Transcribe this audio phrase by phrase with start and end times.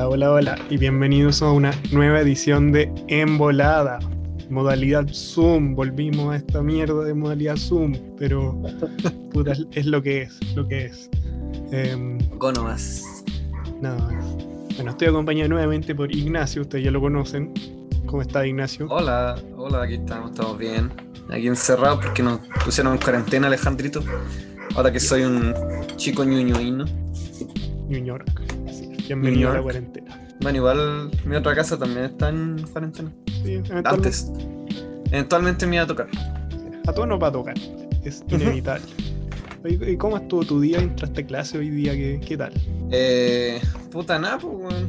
[0.00, 3.98] Hola, hola, hola y bienvenidos a una nueva edición de Embolada,
[4.48, 5.74] modalidad Zoom.
[5.74, 8.58] Volvimos a esta mierda de modalidad Zoom, pero
[9.32, 11.10] puta, es lo que es, lo que es.
[11.70, 13.22] Eh, Cono más.
[13.82, 14.24] nada más.
[14.76, 17.52] Bueno, estoy acompañado nuevamente por Ignacio, ustedes ya lo conocen.
[18.06, 18.86] ¿Cómo está Ignacio?
[18.88, 20.90] Hola, hola, aquí estamos, estamos bien.
[21.28, 24.02] Aquí encerrados porque nos pusieron en cuarentena, Alejandrito.
[24.76, 25.54] Ahora que soy un
[25.96, 26.86] chico ñuñuino.
[27.90, 28.59] New York.
[29.10, 30.20] Es, bienvenido a la cuarentena.
[30.40, 33.12] Bueno, igual mi otra casa también está en cuarentena.
[33.26, 34.32] Sí, eventualmente- Antes.
[35.10, 36.06] Eventualmente me iba a tocar.
[36.86, 37.54] A todos nos va a tocar,
[38.04, 38.86] es inevitable.
[39.64, 40.78] ¿Y cómo estuvo tu día?
[40.78, 41.92] ¿Entraste a clase hoy día?
[41.92, 42.52] ¿Qué, qué tal?
[42.92, 44.88] Eh, puta nada, pues, weón.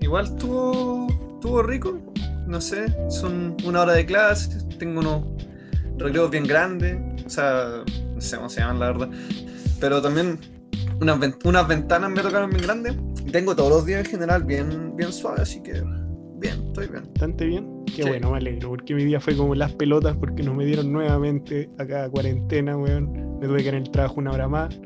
[0.00, 1.96] Igual estuvo, estuvo rico.
[2.48, 4.58] No sé, son una hora de clase.
[4.80, 5.22] Tengo unos
[5.96, 6.98] recreos bien grandes.
[7.24, 7.84] O sea,
[8.14, 9.10] no sé cómo se llaman, la verdad.
[9.78, 10.40] Pero también
[11.00, 12.96] unas, unas ventanas me tocaron bien grandes.
[13.26, 15.82] Y tengo todos los días en general bien, bien suave, así que
[16.40, 17.04] bien, estoy bien.
[17.04, 17.84] ¿Bastante bien?
[17.86, 18.08] Qué Sí.
[18.08, 22.04] bueno, me alegro, porque mi día fue como las pelotas porque nos metieron nuevamente acá
[22.04, 23.38] a cuarentena, weón.
[23.40, 24.78] Me tuve que ir en el trabajo una hora más.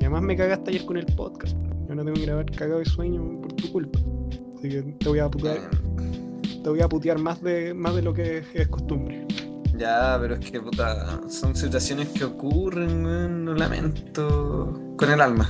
[0.00, 1.56] Y además me cagaste ayer con el podcast.
[1.88, 3.98] Yo no tengo que grabar cagado de sueño por tu culpa.
[4.58, 5.70] Así que te voy a putear,
[6.62, 9.26] te voy a putear más de, más de lo que es costumbre.
[9.76, 15.48] Ya, pero es que puta, son situaciones que ocurren, weón, lo lamento con el alma.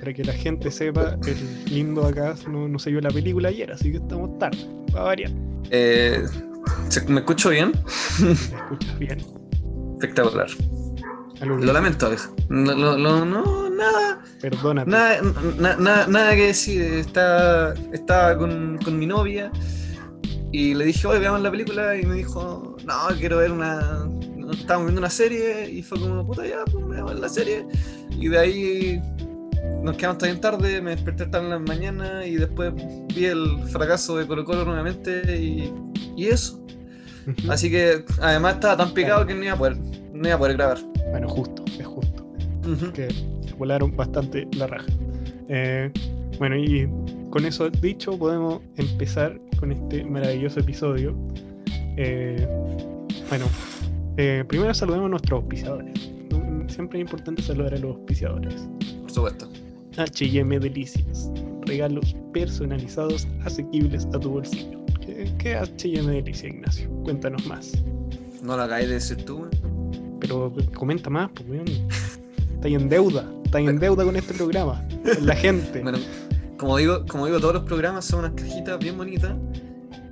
[0.00, 3.70] Para que la gente sepa, el lindo acá no, no se vio la película ayer,
[3.72, 4.58] así que estamos tarde.
[4.94, 5.30] Va a variar.
[5.70, 6.24] Eh,
[6.88, 7.72] ¿se- ¿Me escucho bien?
[8.18, 9.18] Te escuchas bien.
[9.94, 10.48] Espectacular.
[11.40, 12.30] Lo lamento, Alex.
[12.48, 14.90] No, no, nada, Perdónate.
[14.90, 15.20] nada,
[15.58, 16.82] na- na- nada que decir.
[16.82, 19.50] Estaba, estaba con, con mi novia
[20.52, 21.96] y le dije, oye, veamos la película.
[21.96, 24.08] Y me dijo, no, quiero ver una.
[24.52, 27.64] Estábamos viendo una serie y fue como, puta, ya, pues veamos la serie.
[28.18, 29.02] Y de ahí
[29.82, 30.80] nos quedamos bien tarde.
[30.80, 32.72] Me desperté tarde en la mañana y después
[33.14, 35.72] vi el fracaso de Colo Colo nuevamente y,
[36.16, 36.64] y eso.
[37.48, 39.76] Así que además estaba tan picado que no iba a poder,
[40.12, 40.78] no iba a poder grabar.
[41.10, 42.24] Bueno, justo, es justo.
[42.66, 42.92] Ujú.
[42.92, 43.08] que
[43.56, 44.86] volaron bastante la raja.
[45.48, 45.90] Eh,
[46.38, 46.88] bueno, y
[47.30, 51.16] con eso dicho, podemos empezar con este maravilloso episodio.
[51.96, 52.46] Eh,
[53.28, 53.46] bueno,
[54.16, 56.10] eh, primero saludemos a nuestros auspiciadores.
[56.68, 58.68] Siempre es importante saludar a los auspiciadores.
[59.02, 59.48] Por supuesto.
[59.98, 61.30] HM Delicias.
[61.66, 64.78] Regalos personalizados, asequibles a tu bolsillo.
[65.00, 66.88] ¿Qué, qué HM Delicias, Ignacio?
[67.02, 67.72] Cuéntanos más.
[68.42, 69.46] No lo acabas de decir tú.
[70.20, 71.66] Pero comenta más, pues, weón.
[72.54, 73.28] Está en deuda.
[73.44, 74.86] Está en deuda con este programa.
[75.14, 75.82] Con la gente.
[75.82, 75.98] Bueno,
[76.58, 79.34] como digo, como digo, todos los programas son unas cajitas bien bonitas,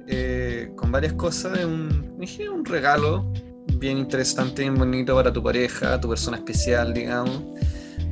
[0.07, 1.65] eh, con varias cosas.
[1.65, 3.31] Un, dije, un regalo
[3.79, 7.43] bien interesante, bien bonito para tu pareja, tu persona especial, digamos.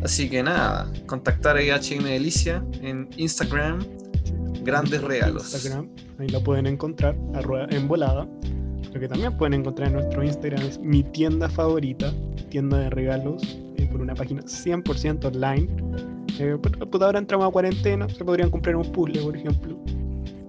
[0.04, 3.84] Así que nada, contactar a HM Delicia en Instagram.
[4.62, 5.52] Grandes regalos.
[5.54, 5.88] Instagram,
[6.18, 8.26] ahí la pueden encontrar, arroba envolada.
[8.92, 12.12] Lo que también pueden encontrar en nuestro Instagram es mi tienda favorita,
[12.50, 13.42] tienda de regalos,
[13.76, 15.68] eh, por una página 100% online.
[16.38, 19.78] Eh, pero, puta, ahora entramos a cuarentena, se podrían comprar un puzzle, por ejemplo.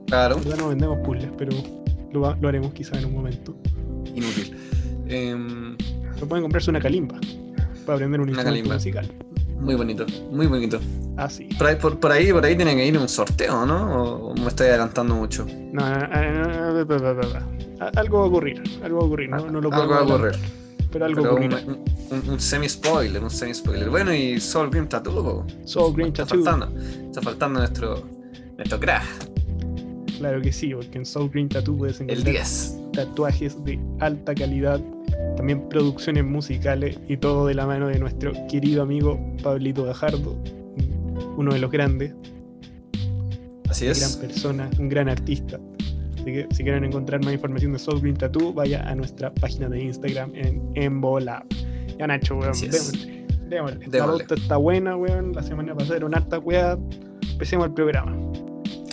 [0.08, 1.52] Claro, La verdad no vendemos puzzles, pero
[2.14, 3.56] lo, haremos quizá en un momento.
[4.14, 4.56] inútil.
[5.08, 7.20] Pero pueden comprarse una calimba
[7.86, 8.76] para aprender un Una instrumento calimba.
[8.76, 9.12] musical
[9.66, 10.80] muy bonito, muy bonito.
[11.18, 11.50] Ah, sí.
[11.58, 14.30] Por ahí, por, por ahí, por ahí tiene que ir un sorteo, ¿no?
[14.30, 15.46] ¿O me estoy adelantando mucho?
[15.74, 19.40] No, eh, eh, no, no, algo va a ocurrir, algo va a ocurrir, no, ah,
[19.40, 20.40] lo puedo Algo va a ocurrir.
[20.92, 21.58] Pero algo pero.
[22.12, 23.90] Un, un, semi-spoiler, un semi-spoiler.
[23.90, 25.46] Bueno, y Soul Green Tattoo.
[25.66, 26.44] Soul Green está Tattoo.
[26.44, 28.04] Faltando, está faltando nuestro,
[28.56, 28.80] nuestro.
[28.80, 32.78] Claro que sí, porque en Soul Green Tattoo puedes encontrar El 10.
[32.94, 34.80] tatuajes de alta calidad
[35.36, 40.36] también producciones musicales y todo de la mano de nuestro querido amigo Pablito Gajardo,
[41.38, 42.14] uno de los grandes,
[43.70, 44.16] Así una gran es.
[44.18, 45.60] persona, un gran artista.
[46.16, 49.70] Así que si quieren encontrar más información de Soul Green Tattoo, vaya a nuestra página
[49.70, 51.46] de Instagram en Embola.
[52.00, 52.62] Ya Nacho, weón, es.
[52.62, 53.88] démosle, démosle.
[54.00, 55.34] La pauta está buena, weón.
[55.34, 56.78] La semana pasada era una harta weá.
[57.32, 58.16] Empecemos el programa.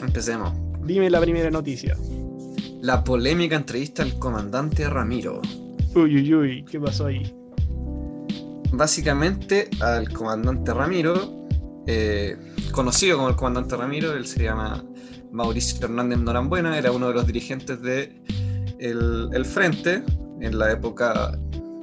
[0.03, 0.53] Empecemos.
[0.85, 1.97] Dime la primera noticia.
[2.81, 5.41] La polémica entrevista al comandante Ramiro.
[5.95, 7.35] Uy, ¿qué pasó ahí?
[8.73, 11.47] Básicamente, al comandante Ramiro,
[11.87, 12.37] eh,
[12.73, 14.83] conocido como el comandante Ramiro, él se llama
[15.31, 18.23] Mauricio Hernández Norambuena, era uno de los dirigentes de
[19.45, 20.03] Frente
[20.41, 21.39] en la época,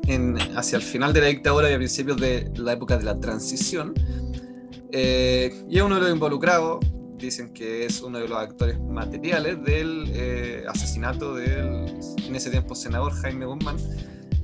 [0.08, 3.20] en, hacia el final de la dictadura y a principios de la época de la
[3.20, 3.94] transición.
[4.92, 6.80] Eh, y es uno de los involucrados,
[7.28, 11.86] dicen que es uno de los actores materiales del eh, asesinato del,
[12.26, 13.78] en ese tiempo, senador Jaime Guzmán,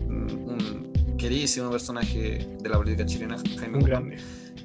[0.07, 4.09] un, un queridísimo personaje de la política chilena, Jaime Un Guzmán.
[4.09, 4.17] grande.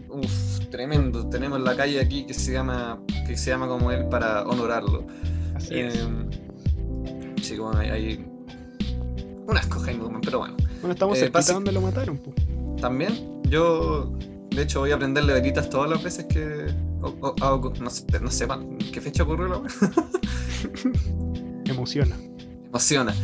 [0.09, 1.29] Uf, tremendo.
[1.29, 5.07] Tenemos la calle aquí que se llama, que se llama como él para honorarlo.
[5.55, 5.95] Así es.
[5.95, 6.01] Eh,
[7.43, 8.27] sí, como hay, hay
[9.47, 10.57] unas cosas, pero bueno.
[10.81, 12.35] Bueno, estamos eh, basi- donde lo mataron, pues.
[12.81, 14.13] También, yo
[14.51, 16.67] de hecho voy a aprenderle velitas todas las veces que
[17.03, 18.47] o- o- hago, no sé, no sé
[18.93, 19.63] qué fecha ocurrió la.
[21.67, 22.17] Emociona.
[22.67, 23.15] emociona.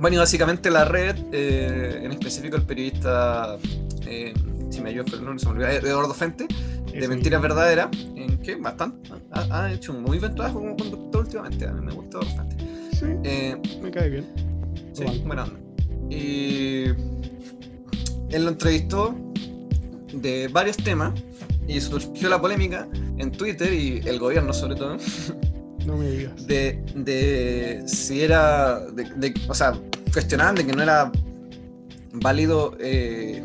[0.00, 3.56] Bueno, y básicamente la red, eh, en específico el periodista,
[4.06, 4.34] eh,
[4.70, 6.46] si me el nombre, se me olvidó, Eduardo Fente,
[6.92, 7.40] de Mentiras.
[7.42, 11.72] Verdaderas, en que bastante ha, ha hecho un muy buen trabajo como conductor últimamente, a
[11.72, 12.56] mí me gusta bastante.
[12.92, 14.26] Sí, Eh, me cae bien.
[14.92, 15.58] Sí, buena onda.
[16.10, 16.84] Y
[18.30, 19.14] él lo entrevistó
[20.12, 21.12] de varios temas
[21.68, 22.88] y surgió la polémica
[23.18, 24.96] en Twitter y el gobierno sobre todo
[25.86, 26.46] No me digas.
[26.46, 29.72] de, de si era, de, de- o sea,
[30.12, 31.10] cuestionaban de que no era
[32.14, 33.42] válido eh,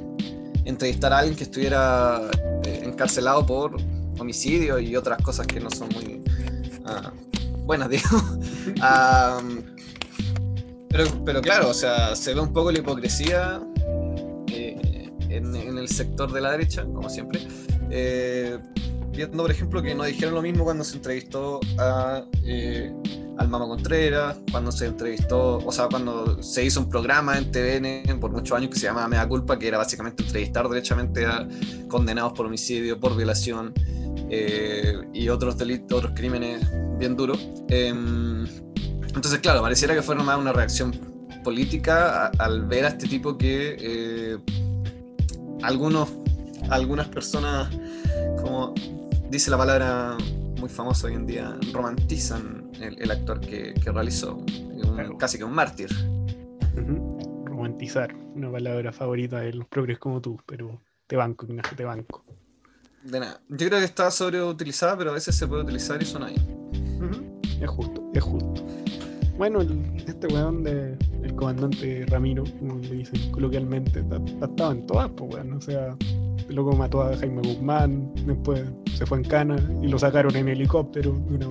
[0.66, 2.22] entrevistar a alguien que estuviera
[2.66, 3.78] eh, encarcelado por
[4.20, 6.22] homicidio y otras cosas que no son muy
[6.86, 7.12] ah,
[7.66, 7.90] buenas.
[8.82, 9.42] Ah,
[10.90, 13.62] pero, pero claro, o sea, se ve un poco la hipocresía
[14.48, 17.42] eh, en, en el sector de la derecha, como siempre.
[17.90, 18.58] Eh,
[19.12, 22.94] viendo, por ejemplo, que no dijeron lo mismo cuando se entrevistó a, eh,
[23.38, 28.20] al Mama Contreras, cuando se entrevistó, o sea, cuando se hizo un programa en TVN
[28.20, 31.48] por muchos años que se llamaba Mea Culpa, que era básicamente entrevistar derechamente a
[31.88, 33.74] condenados por homicidio, por violación
[34.30, 36.66] eh, y otros delitos, otros crímenes
[36.98, 37.40] bien duros.
[37.70, 38.46] Em,
[39.16, 40.92] entonces, claro, pareciera que fue nomás una reacción
[41.44, 44.38] política al ver a este tipo que
[45.64, 46.10] algunos,
[46.70, 47.70] algunas personas,
[48.42, 48.74] como
[49.30, 50.18] dice la palabra
[50.60, 55.18] muy famosa hoy en día, romantizan el, el actor que, que realizó, un- Claro.
[55.18, 55.90] casi que un mártir.
[57.46, 62.24] Romantizar, una palabra favorita de los progres como tú, pero te banco, Ignacio, te banco.
[63.04, 63.42] De nada.
[63.50, 66.42] Yo creo que está sobreutilizada, pero a veces se puede utilizar y bien.
[67.02, 67.40] Ujú.
[67.62, 68.66] Es justo, es justo.
[69.38, 74.04] Bueno, el- este weón de el comandante Ramiro, como le dicen coloquialmente,
[74.50, 75.54] estado en todas, pues weón.
[75.54, 75.96] O sea,
[76.50, 78.64] loco mató a Jaime Guzmán, después
[78.96, 81.14] se fue en cana y lo sacaron en helicóptero.
[81.30, 81.48] Una,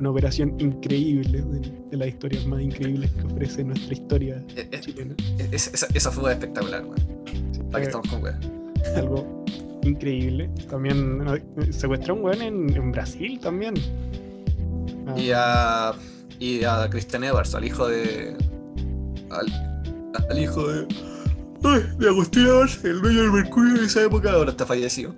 [0.00, 5.14] una operación increíble, de, las historias más increíbles que ofrece nuestra historia Eh, eh, chilena.
[5.52, 6.96] es- esa, esa fue espectacular, weón.
[7.52, 8.36] Sí, Para que estamos con weón.
[8.96, 9.44] algo
[9.82, 10.50] increíble.
[10.68, 13.74] También eh, secuestró a un weón en, en Brasil también.
[15.06, 15.92] Ah, Y a,
[16.40, 18.36] y a Christian Edwards, al hijo de.
[19.30, 19.46] Al,
[20.30, 20.86] al hijo de.
[21.64, 22.46] Ay, de Agustín
[22.84, 25.14] el dueño del Mercurio de esa época, ahora está fallecido.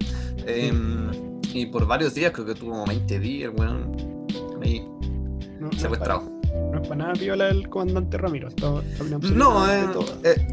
[0.47, 1.11] Em,
[1.53, 4.27] y por varios días, creo que tuvo como 20 días, weón.
[4.63, 6.21] Ahí no, no es secuestrado.
[6.21, 8.49] para- No es para nada piola el comandante Ramiro.
[8.49, 10.07] Está, está No, eh, todo.
[10.25, 10.47] eh,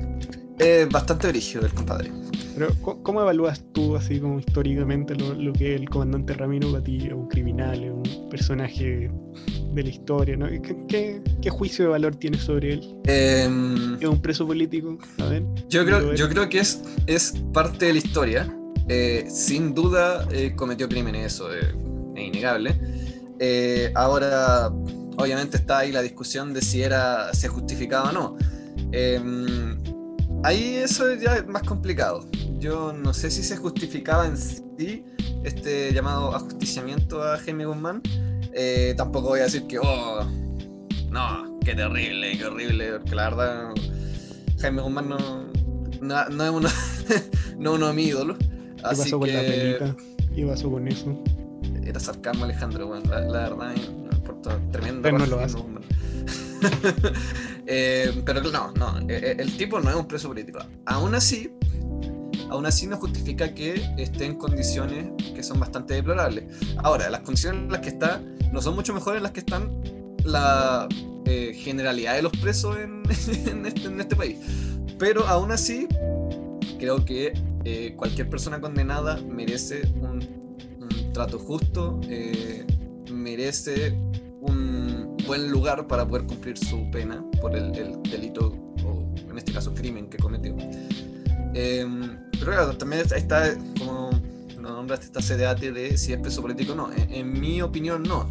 [0.59, 2.11] es bastante brígido el compadre.
[2.55, 6.71] Pero, ¿cómo, cómo evalúas tú, así como históricamente, lo, lo que es el comandante Ramiro
[6.71, 6.97] para ti?
[7.07, 7.83] ¿Es un criminal?
[7.83, 9.09] ¿Es un personaje
[9.73, 10.37] de la historia?
[10.37, 10.47] ¿no?
[10.47, 12.95] ¿Qué, qué, qué juicio de valor tienes sobre él?
[13.05, 14.97] Em, ¿Es un preso político?
[15.19, 15.43] A ver.
[15.69, 18.57] Yo creo, Lo yo creo que es, es parte de la historia.
[18.89, 21.73] Eh, sin duda eh, cometió crímenes, eso eh,
[22.15, 22.77] es innegable.
[23.39, 24.67] Eh, ahora,
[25.17, 28.37] obviamente está ahí la discusión de si era, se justificaba o no.
[28.91, 29.77] Em,
[30.43, 32.25] ahí eso ya es más complicado.
[32.59, 35.03] Yo no sé si se justificaba en sí
[35.43, 38.01] este llamado ajusticiamiento a Jaime Guzmán.
[38.53, 40.25] Eh, tampoco voy a decir que, oh,
[41.09, 43.73] no, qué terrible, qué horrible, porque la verdad
[44.59, 45.17] Jaime Guzmán no,
[46.01, 46.69] no, no es uno,
[47.57, 48.37] no uno de mis ídolos.
[48.37, 49.95] ¿Qué Así pasó con la que pelita?
[50.35, 51.23] ¿Qué pasó con eso?
[51.85, 55.01] era sarcasmo Alejandro, bueno, la, la verdad me tremendo.
[55.01, 55.57] Pero no lo hace.
[55.57, 55.83] Guzmán.
[57.65, 60.59] Eh, pero no, no, eh, el tipo no es un preso político.
[60.85, 61.49] Aún así,
[62.53, 66.45] aún así no justifica que esté en condiciones que son bastante deplorables.
[66.77, 69.71] Ahora, las condiciones en las que está no son mucho mejores en las que están
[70.23, 70.87] la
[71.25, 72.77] eh, generalidad de los presos
[73.09, 74.37] este, en este país.
[74.99, 75.87] Pero aún así,
[76.77, 77.33] creo que
[77.65, 80.23] eh, cualquier persona condenada merece un,
[80.79, 82.67] un trato justo, eh,
[83.11, 83.97] merece
[84.41, 88.55] un buen lugar para poder cumplir su pena por el, el delito
[88.85, 90.55] o en este caso crimen que cometió.
[91.53, 91.85] Eh,
[92.39, 94.09] pero claro, también está- como
[94.59, 96.91] lo nombraste ese debate de si es preso político o no.
[96.93, 98.29] En, en mi opinión no.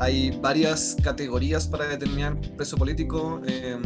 [0.00, 3.40] Hay varias categorías para determinar preso político.
[3.46, 3.76] eh,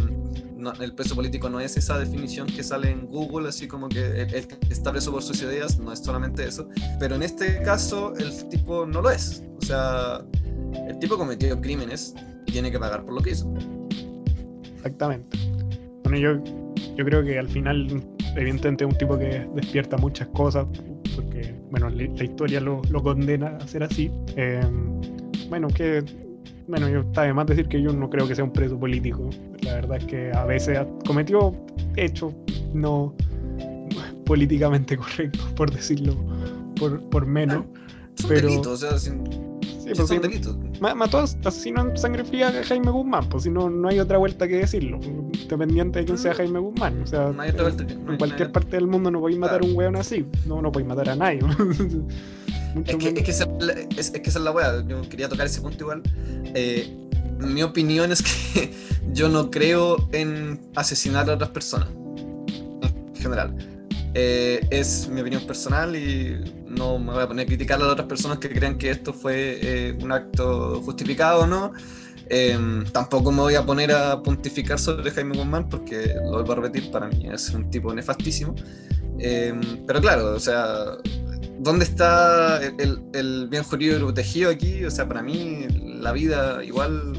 [0.57, 4.23] no- el preso político no es esa definición que sale en Google, así como que
[4.23, 6.69] el, el está preso por sus ideas, no es solamente eso.
[7.01, 9.43] Pero en este caso el tipo no lo es.
[9.61, 10.23] O sea,
[10.89, 12.15] el tipo cometió crímenes
[12.47, 13.53] y tiene que pagar por lo que hizo.
[14.77, 15.37] Exactamente.
[16.05, 16.45] Bueno, yo,
[16.97, 18.03] yo creo que al final,
[18.37, 20.67] evidentemente, es un tipo que despierta muchas cosas,
[21.15, 24.11] porque bueno, la, historia lo, condena a ser así.
[24.37, 25.01] Em,
[25.49, 26.05] bueno, que,
[26.69, 29.31] bueno, yo está de más decir que yo no creo que sea un preso político.
[29.63, 31.55] La verdad es que a veces cometió
[31.97, 32.35] hechos
[32.75, 33.15] no
[34.25, 36.17] políticamente correctos, por decirlo
[36.79, 37.65] por, por menos.
[38.29, 38.61] pero...
[38.61, 39.25] o sea, sin
[39.95, 44.19] pues Mató asesino en sangre fría a Jaime Guzmán, pues si no, no hay otra
[44.19, 44.99] vuelta que decirlo.
[45.03, 47.03] Independiente de quién sea Jaime Guzmán.
[47.03, 50.27] O sea, en cualquier parte del mundo no podéis matar a un weón así.
[50.47, 51.41] No, no podéis matar a nadie.
[52.87, 53.49] es, que, es, que esa,
[53.97, 54.85] es, es, la weá.
[54.87, 56.03] Yo quería tocar ese punto igual.
[56.55, 56.93] Eh,
[57.39, 58.73] mi opinión es que
[59.13, 61.89] yo no creo en asesinar a otras personas.
[63.15, 63.55] En general.
[64.15, 68.07] Eh, es mi opinión personal y no me voy a poner a criticar a otras
[68.07, 71.73] personas que crean que esto fue eh, un acto justificado o no.
[72.29, 76.57] Em, tampoco me voy a poner a pontificar sobre Jaime Guzmán porque, lo vuelvo a
[76.57, 78.55] repetir, para mí es un tipo nefastísimo.
[79.19, 80.97] Em, pero claro, o sea,
[81.59, 84.85] ¿dónde está el, el bien jurídico protegido aquí?
[84.85, 85.67] O sea, para mí
[86.01, 87.13] la vida igual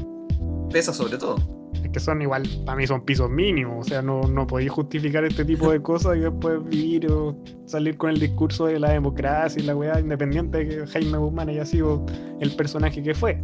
[0.70, 4.46] pesa sobre todo que son igual, para mí son pisos mínimos, o sea, no, no
[4.46, 7.36] podéis justificar este tipo de cosas y después vivir o
[7.66, 11.48] salir con el discurso de la democracia y la weá, independiente de que Jaime Guzmán
[11.48, 12.04] haya sido
[12.40, 13.38] el personaje que fue.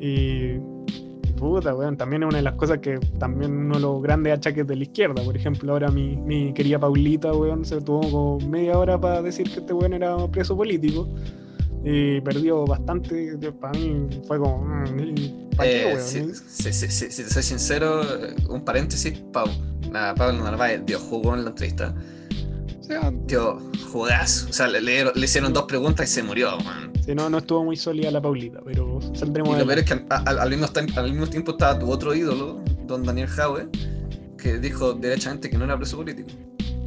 [0.00, 0.58] Y
[1.36, 4.66] puta, weón, también es una de las cosas que también uno de los grandes achaques
[4.66, 8.78] de la izquierda, por ejemplo, ahora mi, mi querida Paulita, weón, se tuvo como media
[8.78, 11.08] hora para decir que este weón era preso político
[11.84, 13.36] y perdió bastante.
[13.60, 14.58] Para mí fue como.
[14.64, 18.02] Mm, ¿Para qué, eh, si, si, te soy sincero,
[18.48, 19.46] un paréntesis, Pau.
[19.90, 21.94] Nada, Pablo Narváez dio jugo en la entrevista.
[22.80, 23.58] O sea, dio
[23.92, 24.48] jugazo.
[24.48, 26.92] O sea, le, le, hicieron dos preguntas y se murió, man.
[27.04, 29.92] Sí, no, no estuvo muy sólida la Paulita, pero saldremos Y lo peor es que
[30.08, 33.68] al, mismo, al, mismo, tiempo estaba tu otro ídolo, don Daniel Jaue,
[34.38, 36.30] que dijo derechamente que no era preso político.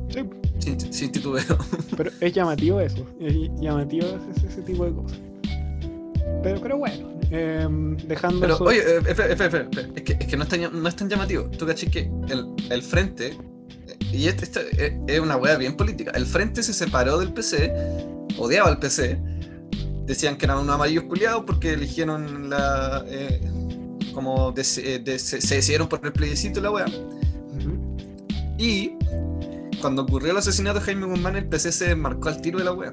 [0.09, 0.21] Sí.
[0.59, 1.43] Sin, titubeo.
[1.97, 3.05] Pero es llamativo eso.
[3.19, 4.07] Es llamativo
[4.47, 5.19] ese, tipo de cosas.
[6.41, 8.39] Pero, pero bueno, em, dejando.
[8.39, 11.45] Pero, oye, eh, es, que, es que no es tan, no es tan llamativo.
[11.57, 13.37] Tú caché que el, el frente.
[14.11, 14.61] Y esto
[15.07, 16.11] es una weá bien política.
[16.15, 17.73] El frente se separó del PC,
[18.37, 19.19] odiaba al PC.
[20.05, 23.03] Decían que eran unos amarillos culiados porque eligieron la.
[23.07, 23.41] Eh,
[24.13, 26.85] como eh, se, decidieron por el plebiscito la weá.
[28.57, 28.93] Y
[29.81, 32.73] cuando ocurrió el asesinato de Jaime Guzmán, el PC se marcó al tiro de la
[32.73, 32.91] wea.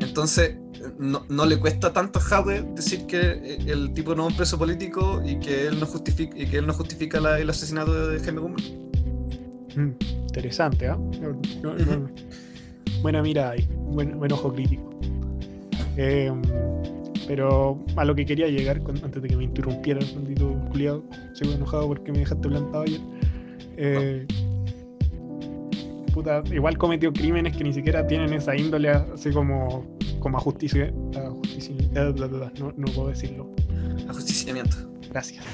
[0.00, 0.56] Entonces,
[0.98, 5.22] no, le cuesta tanto a Jade decir que el tipo no es un preso político
[5.24, 8.62] y que él no justifica, y que él no justifica el asesinato de Jaime Guzmán.
[9.76, 9.90] Mm,
[10.28, 10.98] interesante, ¿ah?
[13.02, 14.90] Buena mirada ahí, buen, ojo crítico.
[15.96, 16.42] Em,
[17.26, 21.02] pero a lo que quería llegar, antes de que me interrumpiera el maldito culiado,
[21.34, 23.00] sigo enojado porque me dejaste plantado ayer.
[23.84, 24.24] Eh,
[26.14, 29.84] puta, igual cometió crímenes que ni siquiera tienen esa índole así como,
[30.20, 30.84] como a justicia.
[30.84, 30.92] Eh,
[31.92, 33.50] no, no, puedo decirlo.
[34.08, 34.76] Ajusticiamiento.
[35.10, 35.44] Gracias.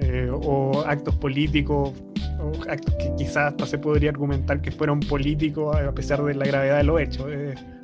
[0.00, 1.94] Eh, o actos políticos,
[2.40, 6.44] o actos que quizás hasta se podría argumentar que fueron políticos a pesar de la
[6.44, 7.26] gravedad de los hechos.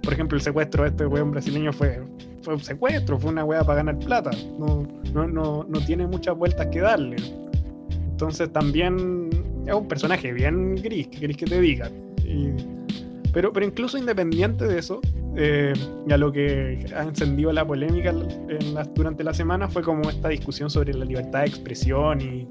[0.03, 2.03] por ejemplo, el secuestro de este weón brasileño fue,
[2.43, 4.33] fue un secuestro, fue una weá para ganar plata.
[4.59, 7.17] No, no, no, no tiene muchas vueltas que darle.
[8.17, 9.26] Entonces también
[9.67, 11.91] es un personaje bien gris, que queréis que te diga.
[13.33, 15.01] pero, pero incluso independiente de eso,
[15.37, 15.73] eh,
[16.07, 18.13] ya lo que ha encendido la polémica
[18.95, 22.49] durante la semana fue como esta discusión sobre la libertad de expresión y,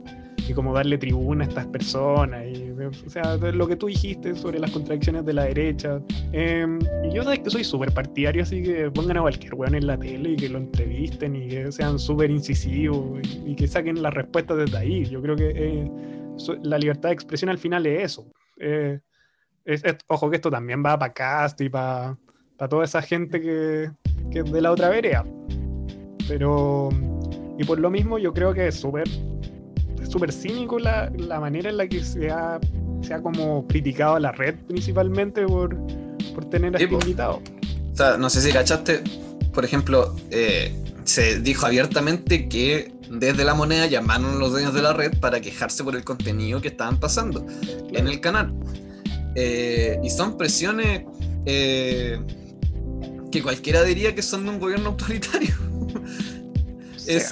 [0.47, 2.45] y cómo darle tribuna a estas personas.
[2.47, 2.71] Y,
[3.05, 5.99] o sea, lo que tú dijiste sobre las contradicciones de la derecha.
[6.31, 9.87] Em, y yo sabes que soy súper partidario, así que pongan a cualquier weón en
[9.87, 14.13] la tele y que lo entrevisten y que sean súper incisivos y, que saquen las
[14.13, 15.05] respuestas desde ahí.
[15.05, 15.91] Yo creo que eh,
[16.63, 18.31] la libertad de expresión al final es eso.
[18.59, 18.99] Eh,
[20.07, 22.17] ojo que esto también va para Cast y para
[22.69, 23.91] toda esa gente que,
[24.31, 25.25] que es de la otra vereda.
[26.27, 26.89] Pero,
[27.57, 29.07] y por lo mismo yo creo que es súper
[30.15, 32.59] súper cínico la, la, manera en la que se ha,
[33.01, 35.75] se ha como criticado a la red principalmente por,
[36.33, 37.41] por tener a este invitado.
[37.91, 39.01] O sea, no sé si cachaste,
[39.53, 40.73] por ejemplo, eh,
[41.03, 45.39] se dijo abiertamente que desde la moneda llamaron a los dueños de la red para
[45.41, 47.45] quejarse por el contenido que estaban pasando
[47.93, 48.53] en el canal.
[49.35, 51.03] Eh, y son presiones
[51.45, 52.19] eh,
[53.31, 55.53] que cualquiera diría que son de un gobierno autoritario.
[57.05, 57.29] es,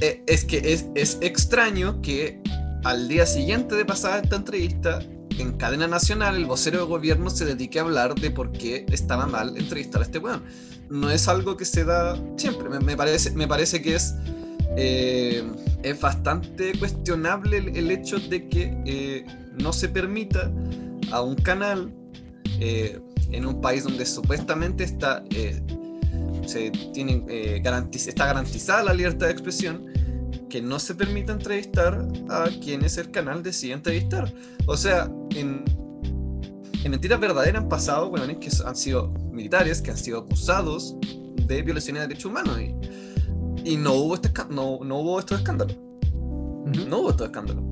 [0.00, 0.58] eh, es que
[0.94, 2.40] es, extraño que
[2.84, 5.00] al día siguiente de pasar esta entrevista,
[5.38, 9.26] en cadena nacional, el vocero de gobierno se dedique a hablar de por qué estaba
[9.26, 10.42] mal entrevistar a este weón.
[10.90, 12.68] No es algo que se da siempre.
[12.68, 14.14] Me, parece, me parece que es,
[14.76, 15.42] eh,
[15.82, 19.24] es bastante cuestionable el, hecho de que eh,
[19.60, 20.50] no se permita
[21.10, 21.92] a un canal
[22.60, 23.00] eh,
[23.30, 25.60] en un país donde supuestamente está, eh,
[26.46, 29.86] se tiene, eh, garantiz- está garantizada la libertad de expresión,
[30.48, 34.32] que no se permita entrevistar a quienes el canal decide entrevistar.
[34.66, 35.64] O sea, en,
[36.84, 40.96] en mentiras verdaderas han pasado weones que han sido militares, que han sido acusados
[41.46, 42.74] de violaciones de derechos humanos y,
[43.64, 45.76] y no, hubo este, no, no hubo estos escándalos.
[46.88, 47.64] No hubo estos escándalos.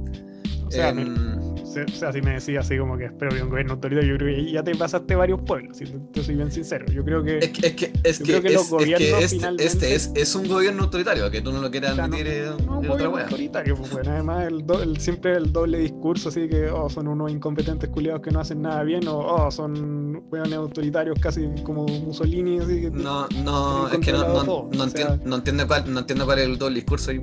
[0.66, 1.39] O sea, Em,
[1.70, 4.64] Si me decía así como que espero que un gobierno autoritario, yo creo que ya
[4.64, 6.84] te pasaste varios pueblos, si te, soy bien sincero.
[6.86, 9.28] Yo creo que, Es que, es que, es que, los es- es que gobiernos este,
[9.36, 12.14] finalmente- este es, es un gobierno autoritario, que tú no lo quieras O sea, no-
[12.16, 13.24] admitir es, no, es otra wea.
[13.24, 17.06] autoritario, pues bueno, además el, do- el- siempre el doble discurso, así que oh, son
[17.06, 21.86] unos incompetentes culiados que no hacen nada bien, o oh, son weones autoritarios casi como
[21.86, 25.68] Mussolini, así que No, no, es que no, no, no, o entien- sea- no entiendo
[25.68, 27.18] cuál, no entiendo cuál es el doble discurso ahí.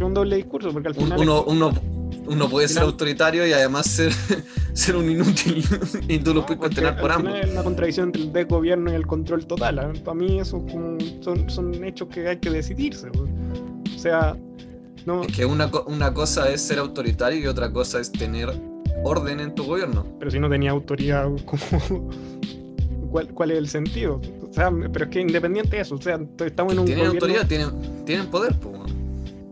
[0.00, 1.72] un doble discurso, porque al final uno, es- uno,
[2.28, 4.12] uno puede ser autoritario y además ser,
[4.72, 5.64] ser un inútil
[6.08, 7.34] y tú lo puedes cuestionar por ambos.
[7.42, 9.78] es una contradicción entre el desgobierno y el control total.
[9.78, 10.00] ¿eh?
[10.04, 10.64] Para mí eso
[11.20, 13.08] son, son hechos que hay que decidirse.
[13.10, 13.28] pues.
[13.94, 14.36] O sea,
[15.06, 18.50] no, Es que una, una cosa es ser autoritario y otra cosa es tener
[19.04, 20.06] orden en tu gobierno.
[20.18, 22.10] pero si no tenía autoridad, ¿cómo-
[23.10, 24.20] ¿cuál, ¿cuál es el sentido?
[24.48, 27.26] O sea, pero es que independiente de eso, o sea, estamos en un Tienen gobierno,
[27.28, 28.54] autoridad, tienen, tienen poder.
[28.58, 28.88] po, weón.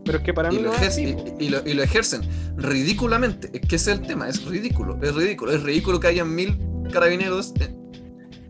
[0.07, 1.37] Pero es que para mí y, lo no es así, ejer- po.
[1.39, 2.21] y- y lo, y lo ejercen
[2.57, 3.49] ridículamente.
[3.53, 5.51] Es que ese es el tema, es ridículo, es ridículo.
[5.51, 6.57] Es ridículo que hayan mil
[6.91, 7.77] carabineros en,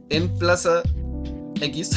[0.09, 0.81] en Plaza
[1.59, 1.91] X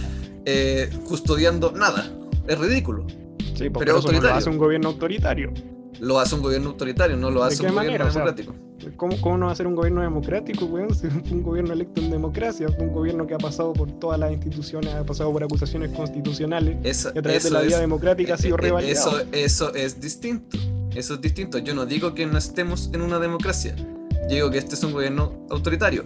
[0.46, 2.10] eh, custodiando nada.
[2.48, 3.06] Es ridículo.
[3.54, 5.52] Sí, po, pero eso no lo hace un gobierno autoritario.
[6.00, 8.04] Lo hace un gobierno autoritario, no lo ¿De hace un manera?
[8.04, 8.71] gobierno O sea, democrático.
[8.96, 10.94] ¿Cómo, ¿Cómo no va a ser un gobierno democrático, weón?
[10.94, 14.18] Si fue un gobierno electo en democracia, fue un gobierno que ha pasado por todas
[14.18, 17.80] las instituciones, ha pasado por acusaciones constitucionales Eso, y a través de la vía es-
[17.80, 19.20] democrática ha sido eh, eh, revalidado.
[19.20, 20.58] Eso, eso es distinto.
[20.94, 21.58] Eso es distinto.
[21.58, 23.74] Yo no digo que no estemos en una democracia.
[23.76, 26.04] Yo digo que este es un gobierno autoritario.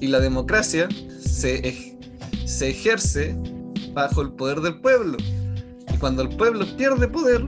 [0.00, 0.88] Y la democracia
[1.20, 1.96] se, ej-
[2.44, 3.36] se ejerce
[3.92, 5.16] bajo el poder del pueblo.
[5.92, 7.44] Y cuando el pueblo pierde poder,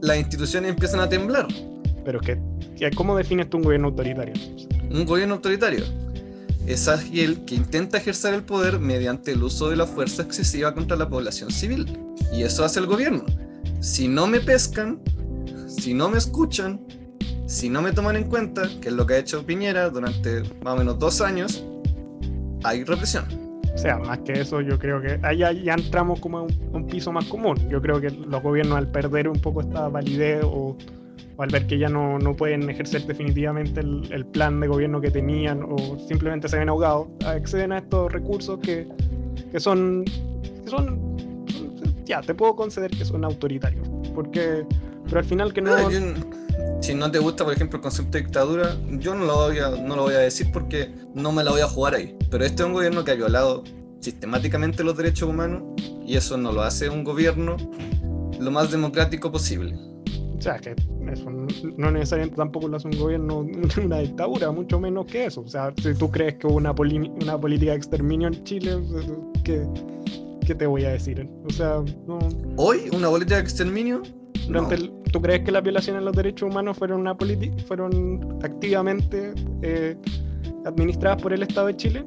[0.00, 1.46] las instituciones empiezan a temblar.
[2.04, 2.55] Pero es que-
[2.94, 4.34] ¿cómo defines tú un gobierno autoritario?
[4.90, 5.84] Un gobierno autoritario
[6.66, 10.96] es aquel que intenta ejercer el poder mediante el uso de la fuerza excesiva contra
[10.96, 11.86] la población civil.
[12.32, 13.24] Y eso hace el gobierno.
[13.80, 15.00] Si no me pescan,
[15.68, 16.80] si no me escuchan,
[17.46, 20.74] si no me toman en cuenta, que es lo que ha hecho Piñera durante más
[20.74, 21.64] o menos dos años,
[22.64, 23.24] hay represión.
[23.72, 26.86] O sea, más que eso, yo creo que ahí ya, entramos como a un, un
[26.86, 27.56] piso más común.
[27.68, 30.76] Yo creo que los gobiernos al perder un poco esta validez o,
[31.38, 35.62] al ver que ya no, no pueden ejercer definitivamente el, plan de gobierno que tenían
[35.62, 38.88] o simplemente se ven ahogados, acceden a estos recursos que,
[39.52, 40.04] que son,
[40.64, 41.16] que son,
[42.04, 43.86] ya, te puedo conceder que son autoritarios.
[44.14, 44.64] Porque,
[45.04, 45.90] pero al final que no...
[45.90, 46.14] N-
[46.80, 49.70] si no te gusta, por ejemplo, el concepto de dictadura, yo no lo, voy a,
[49.70, 52.16] no lo voy a decir porque no me la voy a jugar ahí.
[52.30, 53.64] Pero este es un gobierno que ha violado
[54.00, 55.62] sistemáticamente los derechos humanos
[56.06, 57.56] y eso no lo hace un gobierno
[58.38, 59.76] lo más democrático posible.
[60.38, 60.74] O sea, que
[61.10, 63.46] eso no- necesariamente tampoco lo hace un gobierno,
[63.84, 65.40] una dictadura, mucho menos que eso.
[65.40, 68.78] O sea, si tú crees que hubo una, una política de exterminio en Chile,
[69.44, 69.66] ¿qué,
[70.46, 71.28] qué te voy a decir?
[71.46, 72.18] O sea, no,
[72.56, 74.02] Hoy, una política de exterminio,
[74.48, 74.70] no.
[74.70, 77.16] el- ¿tú crees que las violaciones a los derechos humanos fueron, una
[77.66, 79.96] fueron activamente eh,
[80.66, 82.04] administradas por el Estado de Chile?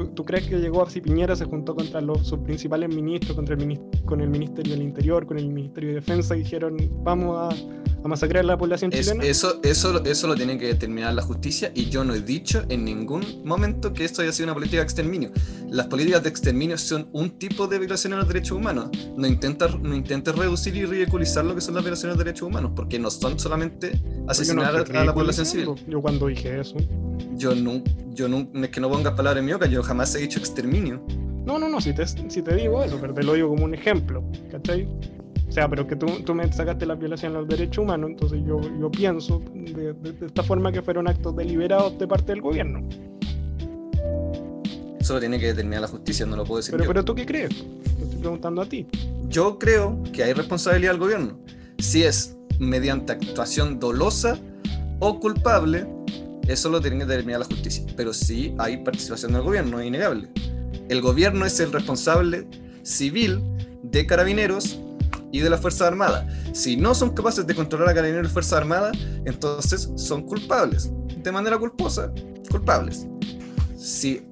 [0.00, 3.54] ¿Tú, tú crees que llegó así Piñera, se juntó contra los, sus principales ministros, contra
[3.54, 8.02] el, con el Ministerio del Interior, con el Ministerio de Defensa, y dijeron, vamos a,
[8.02, 9.24] a masacrar a la población Es- chilena?
[9.24, 12.84] eso, eso, eso lo tiene que determinar la justicia y yo no he dicho en
[12.86, 15.32] ningún momento que esto haya sido una política de exterminio.
[15.68, 18.88] Las políticas de exterminio son un tipo de violación a los derechos humanos.
[19.18, 22.72] No intentes no intentes reducir y ridiculizar lo que son las violaciones de derechos humanos,
[22.74, 25.76] porque no son solamente no asesinar a, a la población ridiculizando.
[25.76, 25.92] civil.
[25.92, 26.76] Yo cuando dije eso.
[27.36, 27.82] Yo no,
[28.12, 31.02] yo no, es que no pongas palabras en mi boca, yo jamás he dicho exterminio.
[31.44, 33.74] No, no, no, si te, si te digo eso, pero te lo digo como un
[33.74, 34.22] ejemplo,
[34.52, 34.84] ¿cachai?
[35.48, 38.38] O sea, pero que tú, tú me sacaste la violación a los derechos humanos, entonces
[38.46, 42.40] yo, yo pienso de, de- de esta forma que fueron actos deliberados de parte del
[42.40, 42.88] gobierno.
[45.00, 46.88] Eso lo tiene que determinar la justicia, no lo puedo decir Pero, yo.
[46.90, 47.48] pero tú qué crees?
[47.48, 48.86] Te estoy preguntando a ti.
[49.28, 51.36] Yo creo que hay responsabilidad del gobierno.
[51.78, 54.38] Si es mediante actuación dolosa
[55.00, 55.84] o culpable,
[56.52, 57.84] eso lo tiene que determinar la justicia.
[57.96, 60.28] Pero sí hay participación del gobierno, es innegable.
[60.88, 62.46] El gobierno es el responsable
[62.82, 63.40] civil
[63.82, 64.78] de carabineros
[65.32, 66.26] y de las Fuerzas Armadas.
[66.52, 70.90] Si no son capaces de controlar a carabineros y Fuerzas Armadas, entonces son culpables.
[71.22, 72.12] De manera culposa,
[72.50, 73.06] culpables.
[73.76, 74.22] Si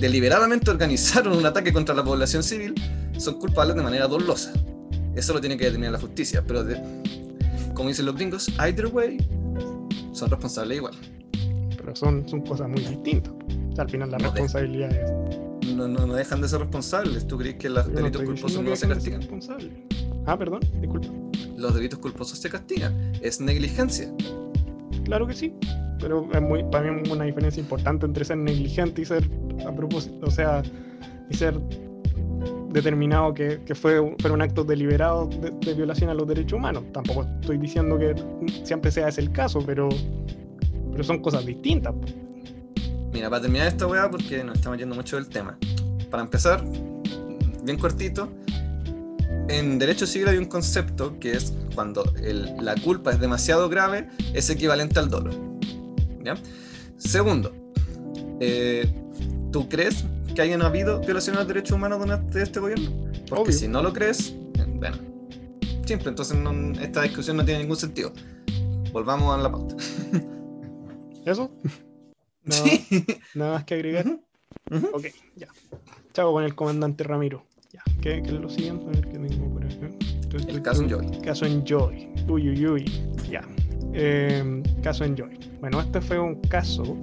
[0.00, 2.74] deliberadamente organizaron un ataque contra la población civil,
[3.18, 4.52] son culpables de manera dolosa.
[5.14, 6.80] Eso lo tiene que determinar la justicia, pero de-
[7.74, 9.18] como dicen los gringos, either way,
[10.12, 10.94] son responsables igual.
[11.86, 13.32] Pero son, son cosas muy distintas.
[13.74, 15.74] sea, al final la No responsabilidad es.
[15.74, 17.26] No, no, no dejan de ser responsables.
[17.26, 19.20] ¿Tú crees que los no delitos culposos no se castigan?
[19.20, 19.70] responsables.
[20.26, 21.08] Ah, perdón, disculpa.
[21.56, 23.12] Los delitos culposos se castigan.
[23.22, 24.12] Es negligencia.
[25.04, 25.54] Claro que sí.
[26.00, 29.30] Pero es muy, para mí es una diferencia importante entre ser negligente y ser
[29.66, 30.62] a propósito, o sea,
[31.30, 31.58] y ser
[32.70, 36.58] determinado que, que fue, un- fuera un acto deliberado de, de violación a los derechos
[36.58, 36.84] humanos.
[36.92, 38.14] Tampoco estoy diciendo que
[38.64, 39.88] siempre sea ese el caso, pero,
[40.96, 41.92] pero son cosas distintas.
[41.92, 42.06] po.
[43.12, 45.58] Mira, para terminar esta weá, porque nos estamos yendo mucho del tema.
[46.10, 46.64] Para empezar,
[47.64, 48.30] bien cortito,
[49.48, 54.08] en derecho civil hay un concepto que es cuando el- la culpa es demasiado grave,
[54.32, 55.30] es equivalente al dolo.
[56.24, 56.34] ¿Ya?
[56.96, 57.52] Segundo,
[58.40, 58.90] eh,
[59.52, 60.04] ¿tú crees
[60.34, 62.90] que hayan habido violaciones a los derechos humanos durante este gobierno?
[63.28, 63.52] Porque Obvio.
[63.52, 64.96] si no lo crees, eh, bueno,
[65.86, 68.12] simple, entonces no- esta discusión no tiene ningún sentido.
[68.92, 69.76] Volvamos a la pauta.
[71.26, 71.50] ¿Eso?
[72.44, 73.04] Nada, Sí.
[73.34, 74.06] nada más que agregar.
[74.92, 75.48] Ok, ya.
[76.12, 77.44] Chavo con el comandante Ramiro.
[77.72, 77.82] Ya.
[78.00, 78.86] ¿Qué, qué es lo siguiente?
[78.86, 79.90] A ver qué tengo por acá.
[80.30, 80.94] Tu, tu, El caso tu.
[80.98, 81.20] Enjoy.
[81.20, 82.08] Caso Enjoy.
[82.28, 82.84] Uy, uy, uy.
[83.30, 83.42] Ya.
[83.92, 85.38] Eh, caso Enjoy.
[85.60, 86.96] Bueno, este fue un caso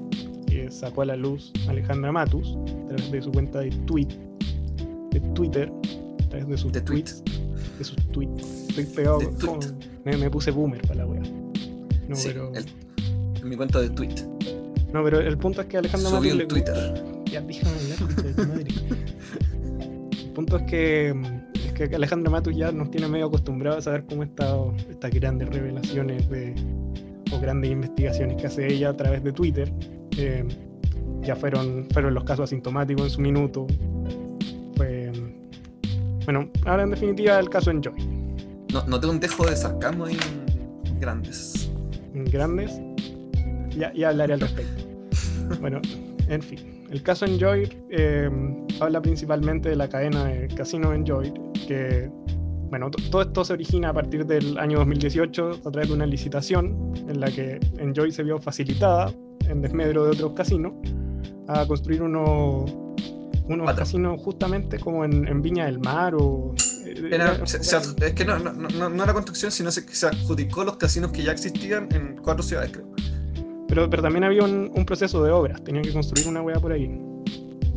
[0.47, 2.55] que sacó a la luz Alejandra Matus
[2.85, 4.07] a través de su cuenta de, tweet,
[5.11, 5.71] de Twitter.
[6.25, 7.03] A través de sus De tweet.
[7.03, 7.23] tweets.
[7.77, 8.69] De sus tweets.
[8.69, 9.73] Estoy pegado De con- tweet.
[10.05, 11.21] me, me puse boomer para la wea.
[12.07, 12.65] No, Sí, pero, el-
[13.43, 14.15] en mi cuenta de tweet.
[14.93, 17.03] no, pero el punto es que Alejandra Subí Matus un le- Twitter.
[17.31, 18.65] ya déjame hablar, de madre.
[20.23, 21.13] El punto es que,
[21.65, 24.55] es que Alejandro Matus ya nos tiene medio acostumbrados a saber cómo está,
[24.89, 26.55] estas grandes revelaciones de,
[27.31, 29.71] o grandes investigaciones que hace ella a través de Twitter.
[30.17, 30.45] eh,
[31.21, 33.65] ya fueron, fueron los casos asintomáticos en su minuto.
[34.75, 35.09] Fue,
[36.25, 37.93] bueno, ahora en definitiva el caso Enjoy.
[38.73, 40.17] No, no tengo un dejo de sarcasmo ahí
[40.85, 41.71] en grandes.
[42.13, 42.71] en grandes,
[43.77, 44.83] ya, ya hablaré al respecto.
[45.59, 45.81] Bueno,
[46.27, 48.29] en fin, el caso Enjoy eh,
[48.79, 51.33] habla principalmente de la cadena de Casino Enjoy,
[51.67, 52.09] que,
[52.69, 56.05] bueno, to- todo esto se origina a partir del año 2018 a través de una
[56.05, 59.13] licitación en la que Enjoy se vio facilitada,
[59.49, 60.73] en desmedro de otros casinos,
[61.47, 62.71] a construir unos,
[63.49, 66.55] unos casinos justamente como en, en Viña del Mar o...
[66.85, 69.85] eh, Era- se- se ad- es que no, no, no, no era construcción, sino se-
[69.85, 72.87] que se adjudicó los casinos que ya existían en cuatro ciudades, creo.
[73.73, 76.71] Pero, pero también había un, un proceso de obras, tenían que construir una hueá por
[76.73, 76.95] ahí.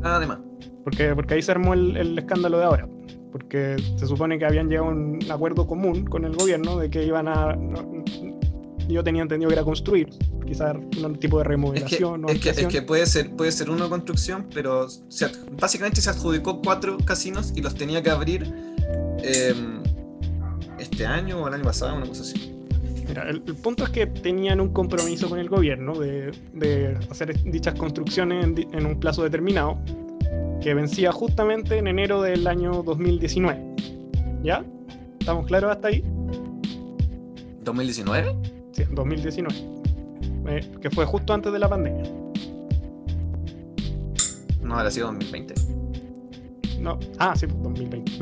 [0.03, 0.41] Además,
[0.85, 2.87] Porque, porque ahí se armó el, el escándalo de ahora.
[3.33, 7.03] Porque se supone que habían llegado a un acuerdo común con el gobierno de que
[7.05, 7.57] iban a.
[7.57, 8.05] no-
[8.89, 10.09] yo tenía entendido que era construir,
[10.47, 13.51] quizás un tipo de es que, remodelación o es que, es que puede, ser, puede
[13.51, 15.27] ser uno construcción, pero se
[15.59, 18.45] básicamente se adjudicó cuatro casinos y los tenía que abrir
[19.25, 19.83] em,
[20.79, 22.56] este año o el año pasado, una cosa así.
[23.09, 27.75] El, el punto es que tenían un compromiso con el gobierno de, de hacer dichas
[27.75, 29.79] construcciones en, en un plazo determinado
[30.61, 33.77] que vencía justamente en enero del año 2019.
[34.43, 34.65] ¿Ya?
[35.21, 36.03] ¿Estamos claros hasta ahí?
[37.65, 38.35] ¿2019?
[38.73, 39.55] Sí, 2019.
[40.49, 42.05] Eh, que fue justo antes de la pandemia.
[44.63, 45.55] No, habrá sido 2020.
[46.81, 48.13] No, ah, sí, pues 2020.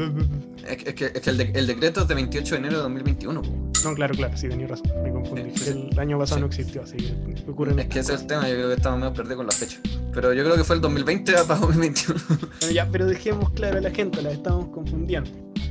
[0.68, 2.76] Es, que- es que, es que el, de- el decreto es de 28 de enero
[2.76, 3.42] de 2021.
[3.84, 5.50] No, claro, claro, sí, tenía razón, me confundí.
[5.56, 5.88] Sí, sí.
[5.92, 6.40] El año pasado Sí.
[6.40, 8.98] no existió, así que ocurren Es que ese es el tema, yo creo que estamos
[9.00, 9.78] medio perdidos con la fecha.
[10.12, 12.20] Pero yo creo que fue el 2020 para 2021.
[12.60, 15.30] Bueno, ya, pero dejemos claro a la gente, la estamos confundiendo.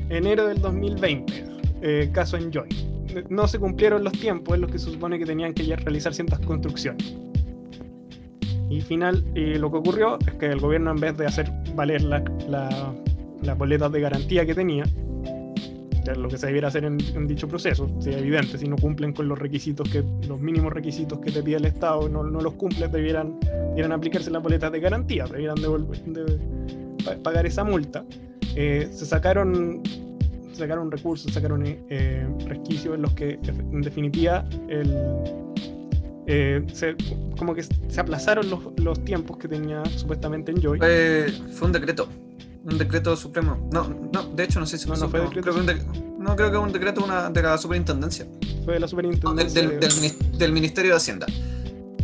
[0.10, 1.46] Enero del 2020,
[1.82, 2.68] eh, caso Enjoy.
[3.30, 6.14] No se cumplieron los tiempos en los que se supone que tenían que ya realizar
[6.14, 7.14] ciertas construcciones.
[8.70, 12.02] Y final, y lo que ocurrió es que el gobierno, en vez de hacer valer
[12.04, 12.94] la- la-
[13.44, 14.84] las boletas de garantía que tenía,
[16.18, 19.14] lo que se debiera hacer en, en dicho proceso, si es evidente, si no cumplen
[19.14, 22.54] con los requisitos que, los mínimos requisitos que te pide el Estado, no, no los
[22.56, 23.40] cumplen, debieran,
[23.70, 28.04] debieran aplicarse las boletas de garantía, debieran devolver- de- pa- pagar esa multa.
[28.56, 29.82] Eh, se sacaron
[30.54, 33.40] sacaron recursos, sacaron eh, resquicios en los que
[33.72, 34.96] en definitiva el,
[36.28, 36.96] eh, se-
[37.38, 40.78] como que se aplazaron los, los tiempos que tenía supuestamente Enjoy.
[40.78, 42.08] Fue, fue un decreto.
[42.64, 43.68] Un decreto supremo.
[43.72, 46.04] No, no, de hecho no sé si No, no fue decreto Creo que un de-
[46.20, 48.26] no, creo que un decreto de una, de la superintendencia.
[48.64, 48.98] Fue de la No,
[49.36, 49.62] del, superintendencia.
[49.62, 49.88] del, de-
[50.30, 51.28] del del Ministerio de Hacienda.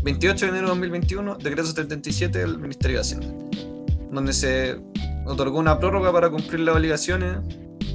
[0.04, 3.28] 28 de enero de 2021, decreto 77 del Ministerio de Hacienda.
[4.12, 4.78] Donde se
[5.26, 7.38] otorgó una prórroga para cumplir las obligaciones.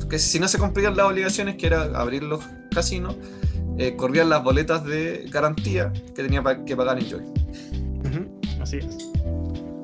[0.08, 3.16] Que si no se cumplían las obligaciones, que era abrir los casinos,
[3.78, 7.22] eh, corrían las boletas de garantía que tenía pa- que pagar Enjoy.
[8.04, 8.86] Ujú, así es.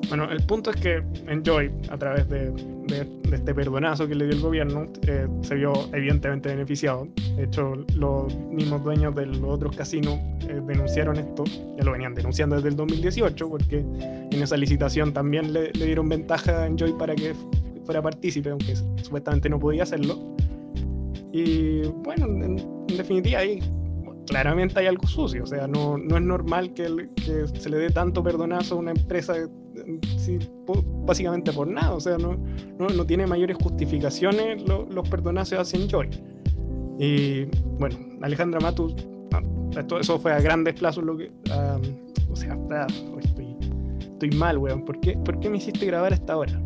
[0.07, 2.51] Bueno, el punto es que Enjoy, a través de,
[2.87, 7.07] de, este perdonazo que le dio el gobierno, eh, se vio evidentemente beneficiado.
[7.35, 10.15] De hecho, los mismos dueños de los otros casinos
[10.47, 11.43] eh, denunciaron esto,
[11.77, 16.09] ya lo venían denunciando desde el 2018, porque en esa licitación también le, le dieron
[16.09, 17.33] ventaja a Enjoy para que
[17.85, 20.17] fuera partícipe, aunque supuestamente no podía hacerlo.
[21.31, 23.59] Y bueno, en, definitiva ahí
[24.27, 27.89] claramente hay algo sucio, o sea, no, no es normal que, que, se le dé
[27.89, 29.35] tanto perdonazo a una empresa
[30.17, 30.39] sí,
[31.05, 32.37] básicamente por nada, o sea, no,
[32.77, 36.09] no, no tiene mayores justificaciones los perdonazos hacia Joy.
[36.99, 37.45] Y
[37.79, 38.95] bueno, Alejandra Matus,
[39.77, 41.31] esto, eso fue a grandes plazos lo que...
[42.29, 42.57] o sea,
[43.19, 43.55] estoy,
[44.01, 46.61] estoy mal, weón, ¿Por qué, ¿por qué me hiciste grabar a esta hora?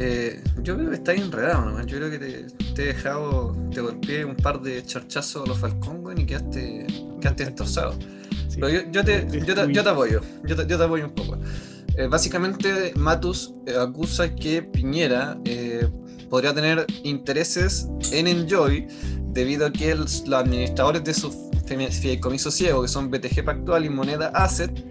[0.00, 1.86] Eh, yo creo que está enredado nomás.
[1.86, 6.18] Yo creo que te, he dejado, te golpeé un par de charchazos a los Falcón,
[6.18, 6.86] y quedaste,
[7.20, 7.94] quedaste destrozado.
[8.54, 11.38] Pero yo, te, yo, te, yo, te, apoyo, yo te, yo te apoyo un poco.
[11.98, 15.38] Eh, básicamente, Matus eh, acusa que Piñera
[16.30, 18.86] podría tener intereses en Enjoy
[19.32, 21.30] debido a que los administradores de su
[21.68, 24.84] fideicomiso ciego, que son BTG Pactual y Moneda Asset,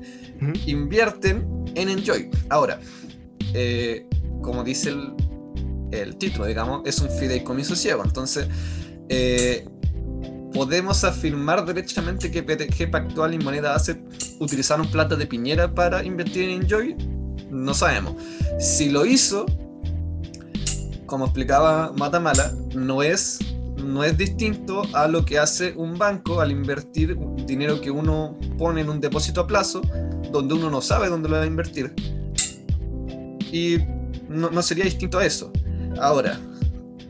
[0.66, 2.30] invierten en Enjoy.
[2.50, 2.80] Ahora,
[3.54, 4.06] eh,
[4.42, 4.94] como dice
[5.92, 8.04] el, título, digamos, es un fideicomiso ciego.
[8.04, 8.48] Entonces,
[9.10, 9.68] eh,
[10.54, 14.00] podemos afirmar derechamente que PTG Pactual y Moneda Asset
[14.40, 16.96] utilizaron plata de Piñera para invertir en Enjoy.
[17.50, 18.16] No sabemos.
[18.60, 19.46] Si lo hizo,
[21.06, 23.40] como explicaba Matamala, no es,
[23.78, 28.82] no es distinto a lo que hace un banco al invertir dinero que uno pone
[28.82, 29.82] en un depósito a plazo,
[30.32, 31.94] donde uno no sabe dónde lo va a invertir.
[33.52, 33.78] Y
[34.28, 35.52] no, sería distinto a eso.
[36.00, 36.40] Ahora,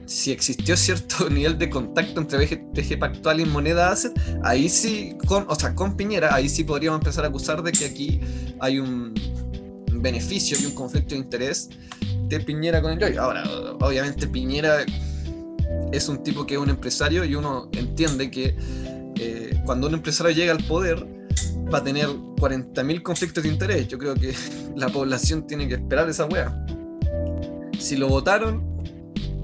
[0.08, 5.46] si existió cierto nivel de contacto entre BTG Pactual y Moneda Asset, ahí sí, con,
[5.48, 8.22] o sea, con Piñera, ahí sí podríamos empezar a acusar de que aquí
[8.60, 9.14] hay un
[9.92, 11.70] beneficio y un conflicto de interés
[12.28, 13.44] de Piñera con el Ahora,
[13.80, 14.86] obviamente Piñera
[15.92, 18.56] es un tipo que es un empresario y uno entiende que
[19.20, 21.06] eh, cuando un empresario llega al poder
[21.74, 23.88] va a tener 40.000 conflictos de interés.
[23.88, 24.34] Yo creo que
[24.76, 26.56] la población tiene que esperar esa wea
[27.80, 28.77] si lo votaron,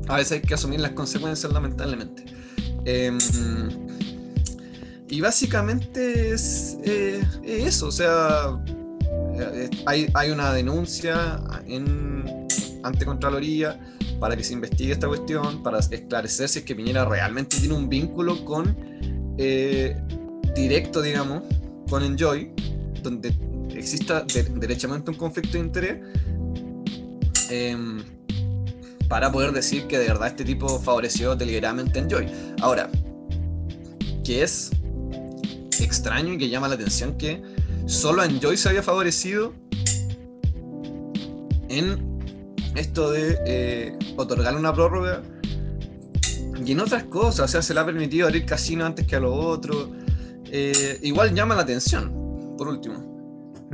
[0.08, 2.26] a veces hay que asumir las consecuencias, lamentablemente.
[2.86, 3.18] Em,
[5.10, 8.60] y básicamente es, eh, eso, o sea,
[9.40, 12.48] eh, hay, hay, una denuncia en,
[12.84, 13.80] ante Contraloría
[14.20, 17.90] para que se investigue esta cuestión, para esclarecer si es que Piñera realmente tiene un
[17.90, 18.76] vínculo con
[19.38, 19.96] eh,
[20.56, 21.44] directo, digamos,
[21.90, 22.52] con Enjoy,
[23.02, 23.34] donde
[23.76, 25.98] exista derechamente un conflicto de interés.
[27.50, 28.04] Em,
[29.14, 32.28] para poder decir que de verdad este tipo favoreció deliberadamente a Enjoy.
[32.62, 32.90] Ahora,
[34.26, 34.72] que es
[35.80, 37.40] extraño y que llama la atención que
[37.86, 39.54] solo a Enjoy se había favorecido
[41.70, 42.20] en
[42.76, 45.22] esto de eh, otorgarle una prórroga
[46.66, 49.20] y en otras cosas, o sea, se le ha permitido abrir casino antes que a
[49.20, 49.90] los otros.
[50.46, 53.70] Eh, igual llama la atención, por último.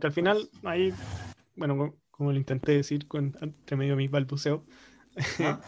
[0.00, 0.92] Que al final, ahí,
[1.54, 4.60] bueno, como lo intenté decir con, entre medio de mis balbuceos,
[5.40, 5.60] ah,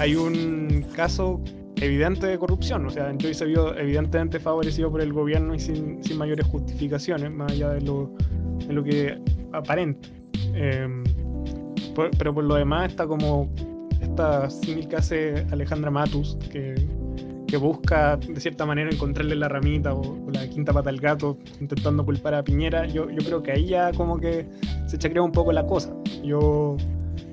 [0.00, 1.40] hay un caso
[1.76, 2.84] evidente de corrupción.
[2.86, 7.30] O sea, Joy se vio evidentemente favorecido por el gobierno y sin, sin mayores justificaciones,
[7.30, 8.12] más allá de lo,
[8.66, 9.16] de lo que
[9.52, 10.08] aparente.
[10.54, 11.04] Em,
[12.18, 13.48] pero por lo demás está como
[14.00, 16.74] esta símil que hace Alejandra Matus, que
[17.52, 22.02] que busca de cierta manera encontrarle la ramita o, la quinta pata al gato intentando
[22.02, 24.46] culpar a Piñera, yo, yo creo que ahí ya como que
[24.86, 25.94] se chacrea un poco la cosa.
[26.24, 26.78] Yo,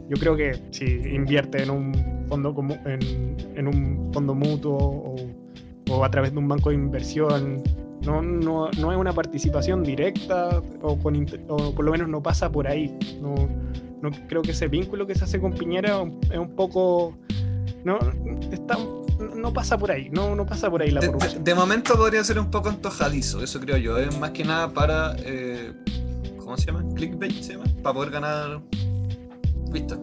[0.10, 5.15] yo creo que si invierte en un fondo, como, en, en un fondo mutuo o,
[5.89, 7.63] o, a través de un banco de inversión,
[8.05, 12.51] no, no, no es una participación directa o, con, o por lo menos no pasa
[12.51, 12.93] por ahí.
[13.21, 13.36] No,
[14.01, 17.17] no creo que ese vínculo que se hace con Piñera es un poco...
[17.86, 17.97] No,
[18.51, 18.77] está
[19.19, 21.10] no pasa por ahí, no, no pasa por ahí la de,
[21.43, 23.97] De, momento podría ser un poco antojadizo, eso creo yo.
[23.97, 25.15] Es más que nada para.
[25.19, 25.73] Eh,
[26.38, 26.84] ¿Cómo se llama?
[26.95, 27.65] Clickbait se llama.
[27.84, 28.62] Para poder ganar
[29.71, 29.97] vista.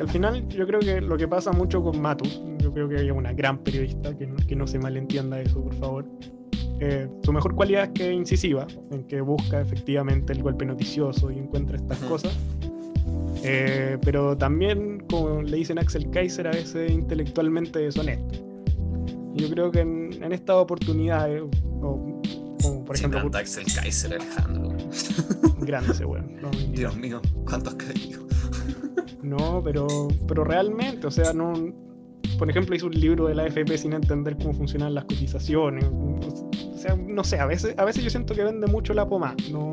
[0.00, 3.10] Al final, yo creo que lo que pasa mucho con Matus, yo creo que hay
[3.10, 6.04] una gran periodista, que no, que no se malentienda eso, por favor.
[6.80, 11.30] Eh, su mejor cualidad es que es incisiva, en que busca efectivamente el golpe noticioso
[11.30, 12.36] y encuentra estas cosas.
[13.44, 18.38] Eh, pero también, como le dicen Axel Kaiser, a veces intelectualmente deshonesto.
[19.34, 21.28] Yo creo que en, esta oportunidad,
[21.80, 22.22] como
[22.84, 23.30] por ejemplo.
[23.34, 24.76] Axel Kaiser, Alejandro.
[25.60, 26.36] Grande ese weón.
[26.72, 28.24] Dios mío, cuántos caídos.
[29.22, 29.86] no, pero,
[30.28, 31.52] pero realmente, o sea, no.
[32.38, 35.84] Por ejemplo, hizo un libro de la AFP sin entender cómo funcionan las cotizaciones.
[35.84, 39.36] O sea, no sé, a veces, a veces yo siento que vende mucho la poma.
[39.50, 39.72] No,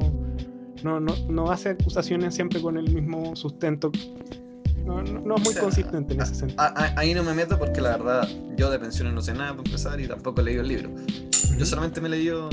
[0.83, 3.91] no, no, no hace acusaciones siempre con el mismo sustento.
[4.85, 6.61] No, no, no es muy O sea, consistente en ese sentido.
[6.61, 9.51] A- a- ahí no me meto porque la verdad yo de pensiones no sé nada
[9.55, 10.89] para empezar y tampoco he leído el libro.
[11.57, 12.49] Yo solamente me he leído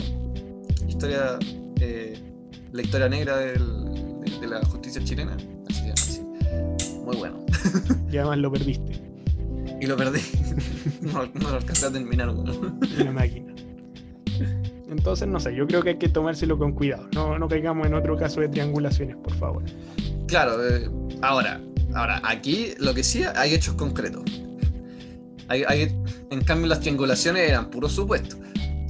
[0.86, 1.38] historia,
[1.80, 2.18] eh,
[2.72, 5.36] la historia negra del- de, de la justicia chilena.
[5.70, 6.20] Así que así.
[7.04, 7.38] Muy bueno.
[8.10, 9.00] Y además lo perdiste.
[9.80, 10.20] Y lo perdí.
[11.02, 12.30] no, no lo alcancé a terminar.
[12.30, 12.78] weón.
[13.00, 13.52] Una máquina.
[14.88, 17.08] Entonces, no sé, yo creo que hay que tomárselo con cuidado.
[17.14, 19.62] No, no caigamos en otro caso de triangulaciones, por favor.
[20.28, 20.88] Claro, eh,
[21.22, 21.60] ahora,
[21.94, 24.22] ahora, aquí lo que sí hay hechos concretos.
[25.48, 25.96] Hay, hay-
[26.30, 28.38] en cambio, las triangulaciones eran puros supuestos,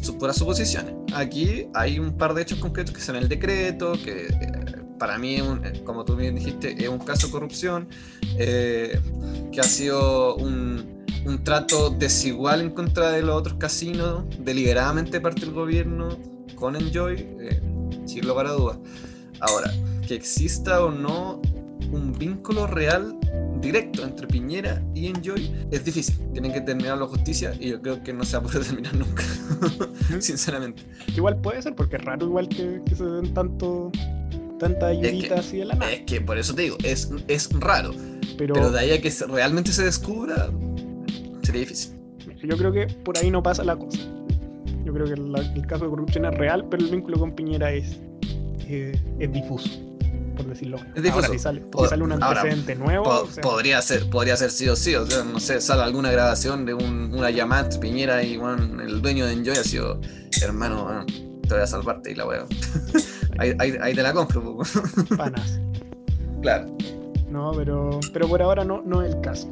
[0.02, 0.94] su- puras suposiciones.
[1.14, 5.40] Aquí hay un par de hechos concretos que son el decreto, que eh, para mí,
[5.40, 7.88] un- eh, como tú bien dijiste, es un caso de corrupción,
[8.36, 10.95] que ha sido un,
[11.26, 16.08] un trato desigual en contra de los otros casinos, deliberadamente parte del gobierno,
[16.54, 17.60] con Enjoy, eh,
[18.06, 18.78] sin lugar a dudas.
[19.40, 19.70] Ahora,
[20.06, 21.42] que exista o no
[21.92, 23.18] un vínculo real
[23.60, 26.16] directo entre Piñera y Enjoy es difícil.
[26.32, 28.94] Tienen que terminar la justicia y yo creo que no se va a poder terminar
[28.94, 29.24] nunca,
[30.20, 30.82] sinceramente.
[31.16, 33.90] Igual puede ser, porque es raro igual que, que se den tanto
[34.58, 35.92] tanta ayudita así de la nada.
[35.92, 37.92] Es que por eso te digo, es, es raro,
[38.38, 40.50] Pero, pero de ahí a que realmente se descubra,
[41.46, 41.94] sería difícil.
[42.42, 43.98] yo creo que por ahí no pasa la cosa.
[44.84, 47.72] Yo creo que la- el caso de corrupción es real, pero el vínculo con Piñera
[47.72, 47.98] es,
[48.68, 49.68] eh, es difuso,
[50.36, 50.76] por decirlo.
[50.94, 51.26] Es difuso.
[51.26, 54.08] Ahora, si sale, si Po- sale un ahora, antecedente nuevo, Po- o sea, podría ser,
[54.10, 57.30] podría ser sí o sí, o sea, no sé, sale alguna grabación de un- una
[57.30, 60.00] llamada entre Piñera y bueno, el dueño de Enjoy ha sido,
[60.42, 62.44] hermano, bueno, te voy a salvarte y la wea.
[63.38, 64.58] ahí, ahí, ahí te la compro,
[65.16, 65.60] panas.
[66.42, 66.76] claro.
[67.28, 69.48] No, pero, pero por ahora no, no es el caso.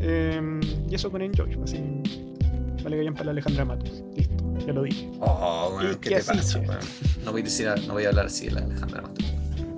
[0.00, 0.60] Em,
[0.90, 1.78] y eso con Enjoy, así.
[2.82, 4.02] Vale que vayan para la Alejandra Matos.
[4.16, 5.08] Listo, ya lo dije.
[5.20, 6.60] Oh, Y ¿qué te pasa?
[7.24, 9.24] No voy a decir, no voy a hablar así de la Alejandra Mato.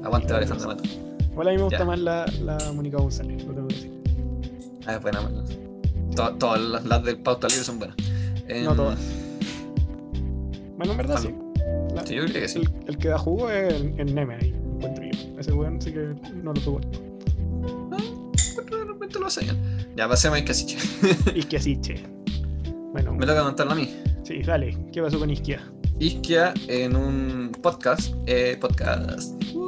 [0.05, 0.83] Aguante la Alejandra Mato.
[1.31, 1.85] Igual a mí me gusta Ya.
[1.85, 3.93] más la, la Mónica González, lo tengo que decir.
[4.87, 5.43] Ah, es buena, bueno.
[6.15, 7.97] To- Todas las, las del pauta libre son buenas.
[8.49, 8.99] Em, No todas.
[10.77, 11.29] Bueno, en verdad sí.
[11.95, 12.59] La- Sí, yo creo que sí.
[12.61, 15.39] el, el que da jugo es el, el Neme ahí, encuentro yo.
[15.41, 16.99] Ese weón sí que no lo soporto.
[18.65, 19.72] Pero de repente lo hacen.
[19.97, 20.79] Ya pasemos a Iscasiche.
[21.35, 22.03] Y que así, che.
[22.93, 23.95] Bueno, Me toca contarlo a mí.
[24.25, 24.77] sí, dale.
[24.93, 25.61] ¿Qué pasó con Isquia?
[25.99, 28.15] Isquia en un podcast.
[28.27, 29.35] Eh, podcast.
[29.55, 29.59] Uh,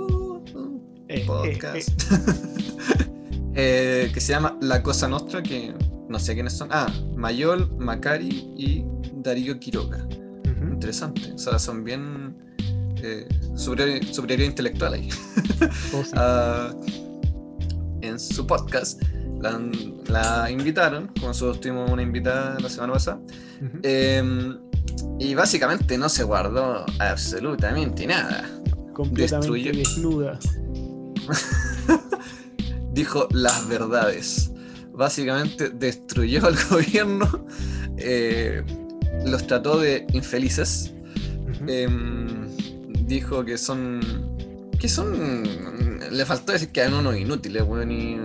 [0.55, 1.89] uh, Eh, eh, podcast.
[3.55, 5.75] eh, que se llama La Cosa Nostra, que
[6.09, 6.69] no sé quiénes son.
[6.73, 8.85] Ah, Mayol, Macari y
[9.23, 10.07] Darío Quiroga.
[10.45, 11.33] Interesante.
[11.33, 12.37] O sea, son bien
[13.57, 15.09] superior- superioridad intelectual ahí.
[15.95, 16.11] Oh, sí.
[16.17, 16.75] Ah,
[18.01, 19.01] en su podcast
[19.45, 19.61] la,
[20.09, 23.21] la invitaron, como nosotros tuvimos una invitada la semana pasada,
[23.83, 24.55] eh,
[25.19, 28.49] y básicamente no se guardó absolutamente nada.
[28.93, 30.39] Completamente desnuda.
[32.93, 34.51] Dijo las verdades.
[34.93, 37.47] Básicamente destruyó al gobierno,
[37.97, 38.63] eh,
[39.27, 40.93] los trató de infelices.
[41.67, 42.47] Em,
[43.07, 44.01] dijo que son.
[44.79, 45.43] que son.
[46.11, 47.91] Le faltó decir que eran unos inútiles, weón.
[47.91, 48.19] Y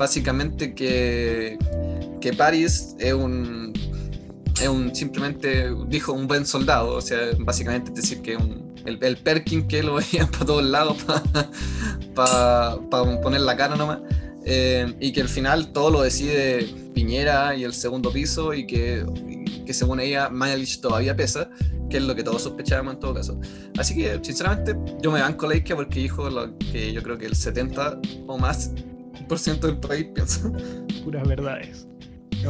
[0.00, 1.58] básicamente que.
[2.20, 3.72] que Paris es un.
[4.60, 4.92] es un.
[4.94, 6.96] simplemente dijo un buen soldado.
[6.96, 10.64] O sea, básicamente es decir que un, el, el Perkin que lo veían para todos
[10.64, 10.96] lados
[12.14, 12.78] para
[13.22, 14.00] poner la cara nomás.
[14.46, 19.04] Eh, y que al final todo lo decide Piñera y el segundo piso y que,
[19.28, 21.50] y que según ella Mañalich todavía pesa,
[21.90, 23.38] que es lo que todos sospechábamos en todo caso.
[23.76, 27.36] Así que sinceramente yo me banco la porque dijo lo que yo creo que el
[27.36, 28.72] 70 o más
[29.36, 30.52] ciento del país piensa.
[31.04, 31.88] Puras verdades.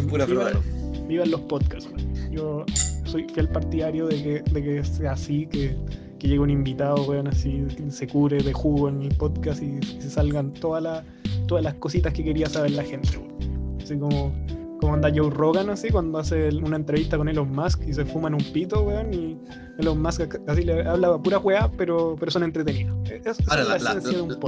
[0.09, 1.09] Puras vivan, verdades.
[1.09, 2.33] vivan los podcasts, weón.
[2.33, 2.65] Yo
[3.05, 5.77] soy fiel partidario de que, de que sea así, que,
[6.19, 10.01] que llegue un invitado, weón, así, se cure de jugo en el podcast y, y
[10.01, 11.05] se salgan todas las
[11.51, 13.79] todas las cositas que quería saber la gente, weón.
[13.83, 14.33] Así como,
[14.81, 18.35] como anda Joe Rogan, así, cuando hace una entrevista con Elon Musk y se fuman
[18.35, 19.39] un pito, weón, y
[19.79, 22.97] Elon Musk así le habla pura weá, pero, pero son entretenidos.
[23.11, 23.95] Es, esa Ahora, la, la,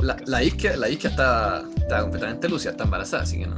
[0.03, 3.57] la, la, isquia, la isquia está, está completamente lúcida, está embarazada, así que no.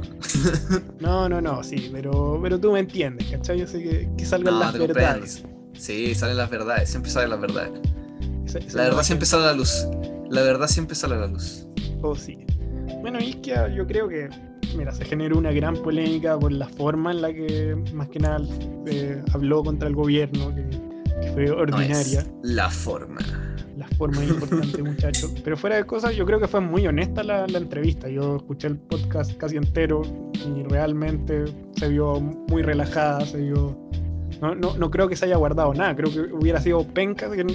[0.99, 3.65] No, no, no, sí, pero, pero tú me entiendes, ¿cachai?
[3.67, 5.43] Sé que, que salgan No, las verdades.
[5.73, 7.71] Sí, salen las verdades, siempre salen las verdades.
[8.45, 9.87] Esa- esa es La verdad siempre sale a la luz.
[10.29, 11.67] La verdad siempre sale a la luz.
[12.01, 12.37] Oh, sí.
[13.01, 14.29] Bueno, Isquia, yo creo que,
[14.77, 18.39] mira, se generó una gran polémica por la forma en la que, más que nada,
[18.87, 20.63] eh, habló contra el gobierno, que,
[21.21, 22.19] que fue No ordinaria.
[22.21, 23.19] es la forma.
[23.77, 25.29] La forma es importante, muchacho.
[25.43, 28.07] Pero fuera de cosas, yo creo que fue muy honesta la, la entrevista.
[28.07, 30.01] Yo escuché el podcast casi entero
[30.33, 31.45] y realmente
[31.75, 33.77] se vio muy relajada, se vio,
[34.41, 35.95] No, no, no creo que se haya guardado nada.
[35.95, 37.45] Creo que hubiera sido penca que,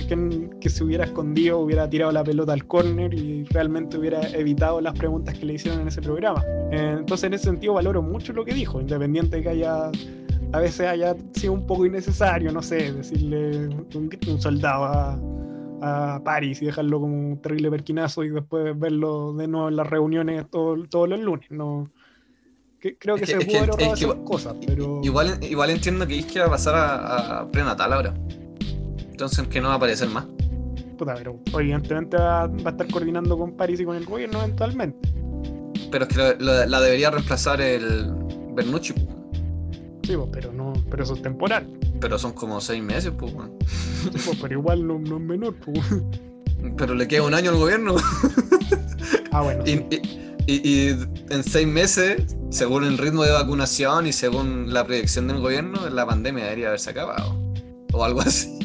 [0.61, 4.95] que- se hubiera escondido, hubiera tirado la pelota al córner y realmente hubiera evitado las
[4.95, 6.43] preguntas que le hicieron en ese programa.
[6.73, 9.91] Eh, entonces, en ese sentido, valoro mucho lo que dijo, independiente de que haya
[10.53, 16.21] a veces haya sido un poco innecesario, no sé, decirle un, un soldado a, a
[16.25, 20.49] París y dejarlo como un terrible perquinazo y después verlo de nuevo en las reuniones
[20.51, 21.51] todo- todos los lunes.
[21.51, 21.91] No,
[22.81, 25.71] que- creo que Es que- se es pudo haber es que cosas, pero Igual, igual
[25.71, 28.15] entiendo que Isque va a pasar a, a prenatal ahora.
[29.11, 30.25] Entonces que no va a aparecer más.
[30.97, 35.09] puta, pero evidentemente va, va a estar coordinando con París y con el gobierno eventualmente.
[35.91, 38.13] Pero es que la debería reemplazar el
[38.55, 38.95] Bernucci.
[40.03, 41.67] Sí, pues, pero no, pero eso es temporal.
[42.01, 43.33] pero son como seis meses, pues.
[43.67, 45.55] Sí, pues, pero igual no, no es menor.
[45.57, 45.79] pues.
[46.77, 47.95] Pero le queda un año al gobierno.
[49.33, 49.63] Ah, bueno.
[49.67, 49.87] Y, sí.
[49.91, 50.89] y- y- y
[51.31, 56.07] en seis meses, según el ritmo de vacunación y según la proyección del gobierno, la
[56.07, 57.37] pandemia debería haberse acabado.
[57.93, 58.59] O algo así.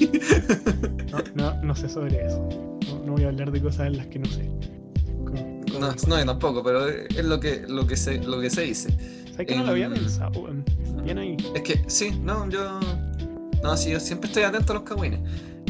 [1.12, 2.48] No, no, no sé sobre eso.
[2.88, 4.50] No, no voy a hablar de cosas en las que no sé.
[5.80, 8.90] No, no, yo tampoco, pero es lo que, lo que, se, lo que se dice.
[9.32, 10.48] ¿Sabes que no lo había pensado?
[11.04, 11.36] Bien ahí.
[11.54, 12.80] Es que sí, no, yo.
[13.62, 15.20] No, sí, yo siempre estoy atento a los cagüines.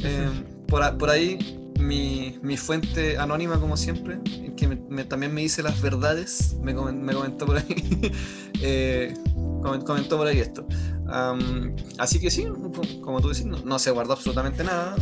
[0.04, 0.30] Eh,
[0.68, 1.40] por, por ahí,
[1.80, 4.20] mi, mi fuente anónima, como siempre,
[4.56, 7.66] que me- me- también me dice las verdades, me, me comentó por ahí.
[8.62, 9.14] eh,
[9.62, 10.66] comen- comentó por ahí esto.
[11.08, 14.96] Am, así que sí, co- como tú decís, no, no se guardó absolutamente nada.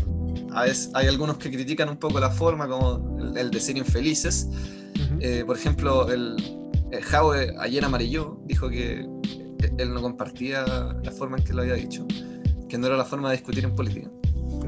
[0.54, 4.48] A veces hay algunos que critican un poco la forma, como el, el decir infelices.
[4.96, 5.18] Ujú.
[5.22, 6.36] Eh, por ejemplo, el,
[6.92, 9.08] el Jaue ayer amarilló, dijo que
[9.78, 10.66] él no compartía
[11.02, 12.06] la forma en que lo había dicho,
[12.68, 14.10] que no era la forma de discutir en política.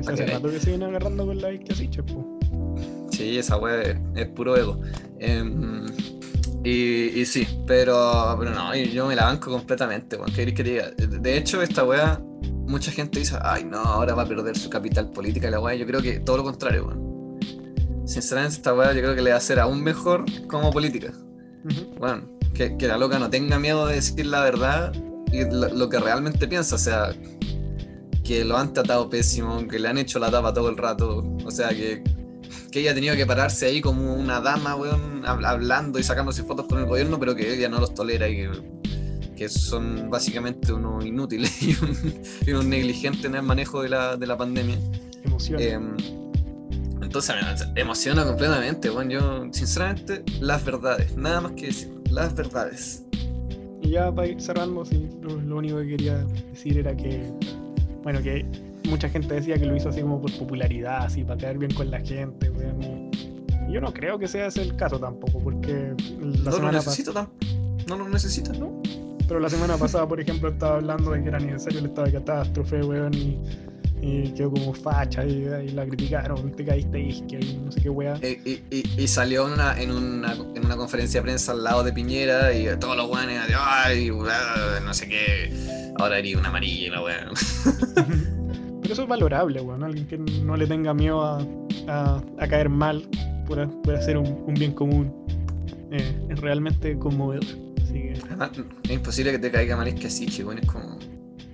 [0.02, 2.26] Hace que rato que se viene agarrando con la pues.
[3.12, 4.80] Sí, esa wea es, es puro ego.
[5.20, 5.86] Em,
[6.64, 10.34] y, y sí, pero, pero no, yo me la banco completamente, weón.
[10.34, 10.92] ¿Qué que diga?
[10.92, 12.22] De hecho, esta wea,
[12.68, 15.76] mucha gente dice, ay no, ahora va a perder su capital política la wea.
[15.76, 17.40] Yo creo que todo lo contrario, weón.
[18.06, 21.14] Sinceramente, esta wea yo creo que le va a hacer aún mejor como política.
[22.00, 24.94] Bueno, que, que la loca no tenga miedo de decir la verdad
[25.32, 27.12] y lo, lo que realmente piensa, o sea,
[28.26, 31.52] que lo han tratado pésimo, que le han hecho la tapa todo el rato, o
[31.52, 32.04] sea, que,
[32.72, 36.44] que ella ha tenido que pararse ahí como una dama, weón, hab- hablando y sacándose
[36.44, 38.50] fotos con el gobierno, pero que ella no los tolera y que,
[39.36, 44.18] que son básicamente unos inútiles y, un- y unos negligentes en el manejo de la,
[44.18, 44.78] de la pandemia.
[45.24, 45.62] Emoción.
[45.62, 45.96] Em,
[47.02, 47.36] entonces
[47.76, 53.04] me emociona completamente, bueno, yo sinceramente las verdades, nada más que decir, las verdades.
[53.84, 56.18] Y ya para ir cerrando, sí, lo, lo único que quería
[56.52, 57.32] decir era que,
[58.06, 58.46] bueno, que
[58.88, 61.90] mucha gente decía que lo hizo así como por popularidad, así para quedar bien con
[61.90, 63.10] la gente, weón.
[63.68, 67.32] yo no creo que sea ese el caso tampoco, porque la no lo necesito
[67.88, 68.80] no lo necesito, ¿no?
[69.28, 72.14] pero la semana pasada, por ejemplo, estaba hablando de que era aniversario del estado de
[72.14, 73.40] catástrofe, weón, y,
[74.02, 77.90] y quedó como facha y, y la criticaron, te caíste isque y no sé qué
[77.90, 78.18] weá.
[78.22, 81.64] Eh, Y, y- y salió en una, en, una, en una conferencia de prensa al
[81.64, 85.52] lado de Piñera y todos los weones, ay, weá, no sé qué,
[85.98, 87.26] ahora haría una amarilla y la weá.
[88.82, 89.84] Pero eso es valorable, weón.
[89.84, 91.40] Alguien que no le tenga miedo a,
[91.88, 93.08] a- a caer mal
[93.48, 95.12] por, por hacer un, un bien común.
[95.92, 97.46] eh, es realmente conmovedor.
[97.82, 98.52] Así que, Además,
[98.84, 101.00] es imposible que te caiga mal es que así, weón, es como...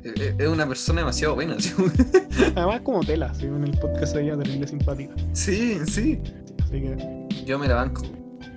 [0.03, 1.73] es- Es es una persona demasiado buena, ¿sí?
[2.55, 3.45] además, como tela, ¿sí?
[3.45, 5.13] en el podcast de ella, terrible simpática.
[5.33, 6.19] Sí, sí.
[6.63, 8.03] Así que Yo me la banco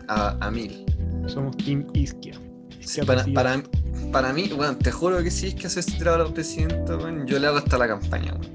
[0.09, 0.85] a, a mil.
[1.27, 2.35] somos Team Isquia.
[2.81, 3.63] Isquia Para, para,
[4.13, 6.97] para mí, bueno, te juro que si es que hace este tirado a la presidenta,
[6.97, 8.55] weón, yo le hago hasta la campaña, weón.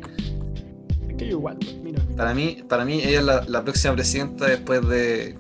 [1.10, 2.00] Es que yo igual, mira.
[2.16, 5.36] Para mí, para mí ella es la, la próxima presidenta después de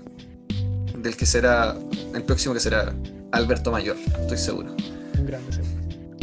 [0.97, 1.77] del que será,
[2.13, 2.93] el próximo que será
[3.31, 4.75] Alberto Mayor, estoy seguro.
[5.17, 5.63] Un grande ser.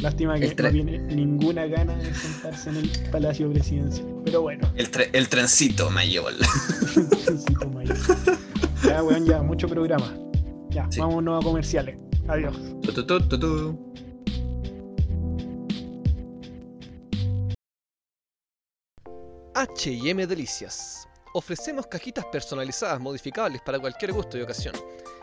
[0.03, 4.07] Lástima que El no tiene ninguna gana de sentarse en el Palacio Presidencial.
[4.25, 6.33] Pero bueno, El, tre- el trencito Mayor.
[6.97, 7.97] necesito mayor.
[8.85, 10.13] Ya, weón, ya, mucho programa.
[10.71, 11.01] Ya, Sí.
[11.01, 11.99] vámonos a comerciales.
[12.29, 12.55] Adiós.
[12.83, 13.79] Tu, tu, tu, tu, tu.
[19.55, 21.09] HM Delicias.
[21.35, 24.75] Ofrecemos cajitas personalizadas modificables para cualquier gusto y ocasión.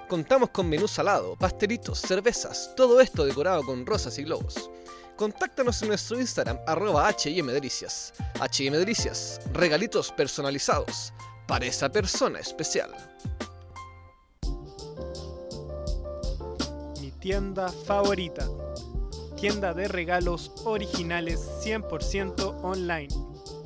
[0.10, 4.70] Contamos con menú salado, pastelitos, cervezas, todo esto decorado con rosas y globos.
[5.16, 8.14] Contáctanos en nuestro Instagram arroba HM Delicias.
[8.40, 11.14] HM Delicias, regalitos personalizados
[11.48, 12.92] para esa persona especial.
[17.00, 18.48] mi tienda favorita.
[19.36, 23.10] Tienda de regalos originales 100% online.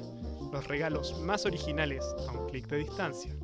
[0.52, 3.36] los regalos más originales a un clic de distancia.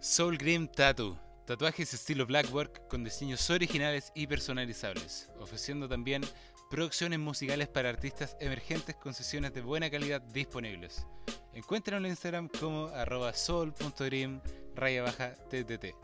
[0.00, 1.16] Soul Grim Tattoo.
[1.46, 6.22] Tatuajes estilo Blackwork con diseños originales y personalizables, ofreciendo también
[6.70, 11.06] producciones musicales para artistas emergentes con sesiones de buena calidad disponibles.
[11.52, 14.40] Encuéntrenlo en Instagram como arroba soul.grim
[14.74, 15.94] raya baja ttt.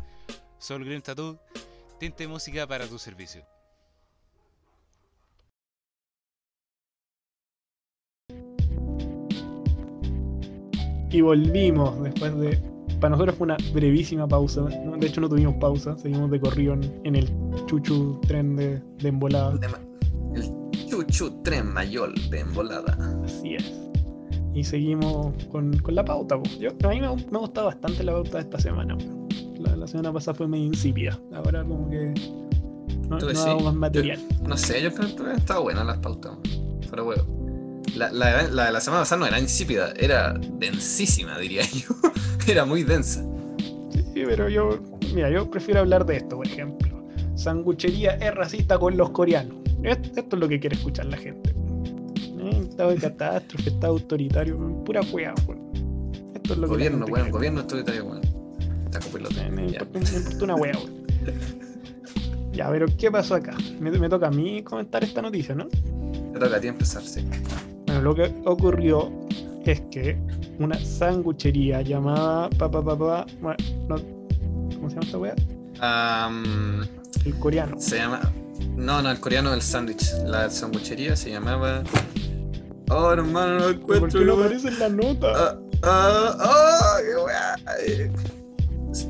[0.59, 1.39] Soul Grim Tattoo,
[1.99, 3.45] tinte música para tu servicio.
[11.11, 12.59] Y volvimos después de.
[13.01, 14.61] Para nosotros fue una brevísima pausa.
[14.61, 14.97] ¿no?
[14.97, 15.97] De hecho, no tuvimos pausa.
[15.99, 17.29] Seguimos de corrido en, en el
[17.67, 19.59] chuchu tren de, de embolada.
[21.11, 22.97] Chuchu tren mayol de embolada.
[23.25, 23.73] Así es.
[24.55, 26.37] Y seguimos con, con la pauta.
[26.37, 26.49] po.
[26.59, 28.97] Yo, a mí me, me ha gustado bastante la pauta de esta semana.
[29.59, 31.19] La, la semana pasada fue medio insípida.
[31.35, 32.13] Ahora, como que.
[33.09, 33.45] No, ¿Tú no decís?
[33.45, 34.21] hago más material.
[34.47, 36.33] No sé, yo creo que estaba buena las pautas.
[36.91, 37.25] Pero huevo.
[37.97, 41.89] La, la, la de la semana pasada no era insípida, era densísima, diría yo.
[42.47, 43.25] era muy densa.
[44.15, 44.79] Sí, pero yo.
[45.15, 47.03] Mira, yo prefiero hablar de esto, por ejemplo.
[47.35, 49.57] Sanguchería es racista con los coreanos.
[49.83, 51.51] Esto, esto es lo que quiere escuchar la gente.
[52.39, 55.61] Eh, Estado de catástrofe, estado autoritario, pura hueá, weón.
[56.35, 57.31] Esto es lo que Gobierno, weón, quiere.
[57.31, 58.21] gobierno autoritario, weón.
[58.87, 59.35] Está copiloto.
[59.37, 59.79] Me, me Ya.
[59.83, 61.01] importa, me importa una wea, weón.
[62.53, 63.57] Ya, pero ¿qué pasó acá?
[63.79, 65.69] Me, me toca a mí comentar esta noticia, ¿no?
[65.69, 67.25] Te toca a ti empezar, sí.
[67.87, 69.11] Bueno, lo que ocurrió
[69.65, 70.19] es que
[70.59, 73.57] una sanguchería llamada pa, pa, pa, pa, bueno,
[73.89, 73.97] no-
[74.77, 75.35] ¿cómo se llama esta wea?
[75.81, 76.83] Am,
[77.25, 77.77] El coreano.
[77.79, 78.21] se llama.
[78.77, 80.13] No, no, el coreano del sándwich.
[80.27, 81.83] La sanguchería se llamaba.
[82.91, 84.21] Oh, hermano, no ¿Por encuentro.
[84.21, 85.33] qué no aparece en la nota?
[85.35, 86.97] Ah, ah, ah,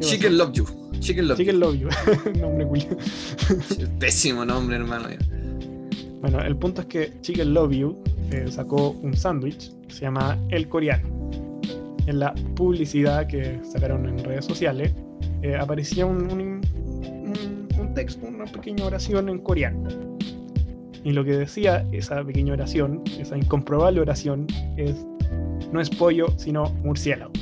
[0.01, 0.67] Chicken Love You.
[1.01, 1.89] Chicken Love Chicken Love You.
[2.41, 2.67] Nombre.
[2.81, 2.97] You.
[3.99, 5.09] Pésimo nombre, hermano.
[6.21, 7.97] Bueno, el punto es que Chicken Love You
[8.31, 11.09] eh, sacó un sándwich que se llama El Coreano.
[12.07, 14.93] En la publicidad que sacaron en redes sociales
[15.43, 16.50] eh, aparecía un- un
[18.01, 19.89] texto, una pequeña oración en coreano.
[21.05, 24.47] Y lo que decía esa pequeña oración, esa incomprobable oración,
[24.77, 24.95] es
[25.71, 27.33] no es pollo, sino murciélago,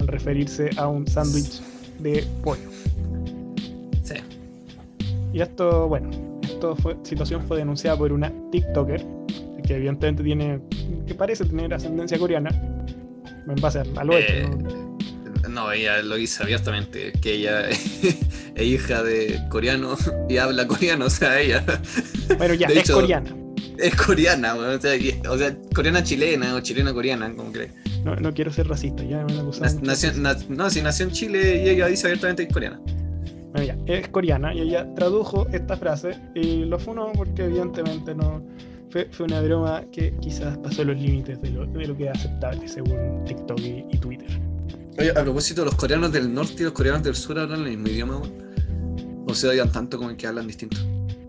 [0.00, 1.62] al referirse a un sándwich
[2.00, 2.68] de pollo.
[4.02, 4.16] Sí.
[5.32, 6.10] Y esto, bueno,
[6.42, 6.74] esta
[7.04, 9.06] situación fue denunciada por una TikToker
[9.64, 10.60] que evidentemente tiene,
[11.06, 12.50] que parece tener ascendencia coreana,
[13.46, 14.34] en base a, lo hecho.
[14.34, 14.73] Eh, ¿no?
[15.54, 19.96] No, ella lo dice abiertamente, que ella es hija de coreano
[20.28, 21.64] y habla coreano, o sea, ella
[22.38, 23.30] Bueno, ya, de es hecho- coreana.
[23.78, 24.92] es coreana, o sea,
[25.30, 27.70] o sea, coreana chilena o chilena coreana, como que.
[28.04, 29.80] No, no quiero ser racista, ya me han acusado.
[29.82, 32.80] Nació- na- no, sí, nació en Chile y ella dice abiertamente que es coreana.
[33.52, 38.44] Bueno, ya, es coreana y ella tradujo esta frase y lo funó porque evidentemente no
[38.90, 42.10] fue, fue una broma que quizás pasó los límites de lo, de lo que es
[42.10, 44.28] aceptable según TikTok y, y Twitter.
[44.98, 47.88] Oye, a propósito, los coreanos del norte y los coreanos del sur hablan el mismo
[47.88, 49.24] idioma, weón.
[49.26, 50.76] O se odian tanto como que hablan distinto.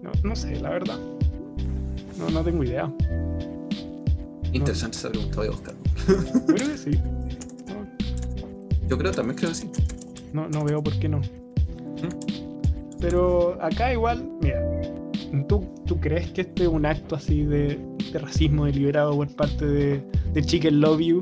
[0.04, 1.00] No, no sé, la verdad.
[2.18, 2.92] No, no tengo idea.
[4.54, 5.76] Interesante esa pregunta, voy a buscar.
[6.08, 6.92] Yo creo que sí.
[7.68, 9.70] No, Yo creo, también creo que sí.
[10.34, 11.22] no, no veo por qué no.
[13.00, 14.62] Pero acá igual, mira,
[15.48, 17.80] ¿tú, tú crees que este es un acto así de,
[18.12, 20.04] de racismo deliberado por parte de,
[20.34, 21.20] de Chicken Love You?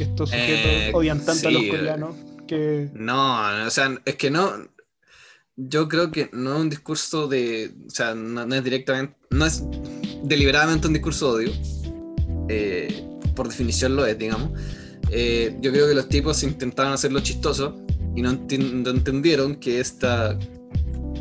[0.00, 1.68] Que estos sujetos Eh, odian tanto a los eh.
[1.68, 2.88] coreanos que...
[2.94, 4.50] No, o sea, es que no.
[5.56, 7.70] Yo creo que no es un discurso de.
[7.86, 9.14] O sea, no, no es directamente.
[9.28, 9.62] No es
[10.24, 11.60] deliberadamente un discurso de odio.
[12.48, 13.04] Eh,
[13.36, 14.50] por definición lo es, digamos.
[15.10, 17.78] Eh, yo creo que los tipos intentaron hacerlo chistoso
[18.16, 20.38] y no, enti- no entendieron que esta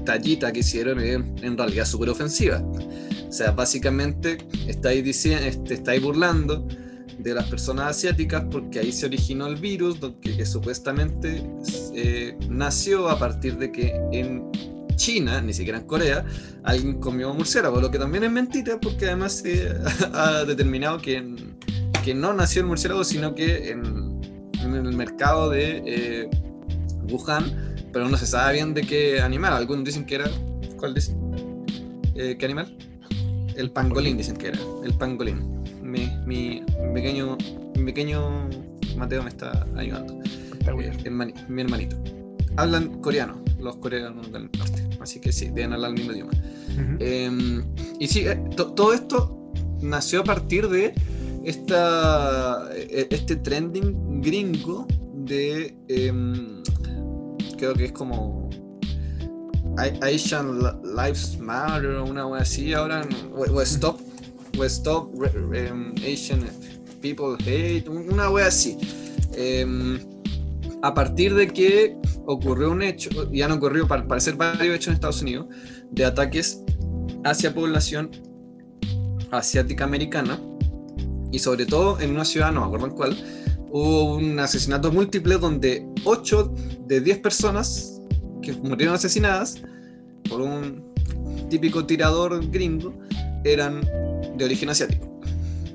[0.05, 2.61] tallita que hicieron es en realidad súper ofensiva.
[3.27, 6.65] O sea, básicamente estáis, diciendo, este, estáis burlando
[7.19, 11.43] de las personas asiáticas porque ahí se originó el virus que, supuestamente
[11.93, 14.49] eh, nació a partir de que en
[14.95, 16.25] China, ni siquiera en Corea,
[16.63, 19.69] alguien comió murciélago, lo que también es mentira porque además se
[20.13, 21.35] ha determinado que,
[22.03, 24.21] que no nació el murciélago, sino que en,
[24.61, 26.29] en el mercado de eh,
[27.09, 30.29] Wuhan, pero no se sabe bien de qué animal, algunos dicen que era,
[30.77, 31.17] ¿cuál dicen?
[32.15, 32.77] Eh, ¿Qué animal?
[33.55, 35.58] El pangolín dicen que era, el pangolín.
[35.89, 36.63] Mi, mi
[36.93, 37.37] pequeño,
[37.77, 38.49] mi pequeño
[38.97, 40.13] Mateo me está ayudando.
[40.23, 41.97] Eh, hermani- mi hermanito.
[42.57, 44.87] Hablan coreano, los coreanos del norte.
[44.99, 46.31] Así que sí, deben hablar el mismo idioma.
[46.99, 47.61] Eh,
[47.99, 50.93] y sí, eh, to- todo esto nació a partir de
[51.43, 56.61] esta, eh, este trending gringo de, em,
[57.57, 58.49] creo que es como
[60.01, 63.99] Asian Li- Lives Matter o una wea así ahora, o, o Stop,
[64.67, 66.41] Stop re- em, Asian
[67.01, 68.77] People Hate, un- una wea así.
[69.33, 69.99] Em,
[70.81, 71.95] a partir de que
[72.25, 75.47] ocurrió un hecho, y han ocurrido para parecer varios hechos en Estados Unidos,
[75.91, 76.61] de ataques
[77.23, 78.11] hacia población
[79.31, 80.39] asiática americana,
[81.31, 83.17] y sobre todo en una ciudad, no me acuerdo en cuál,
[83.71, 86.53] hubo un asesinato múltiple donde 8
[86.87, 88.01] de 10 personas
[88.41, 89.61] que murieron asesinadas
[90.29, 90.83] por un
[91.49, 92.93] típico tirador gringo
[93.43, 93.81] eran
[94.39, 95.05] de origen asiático.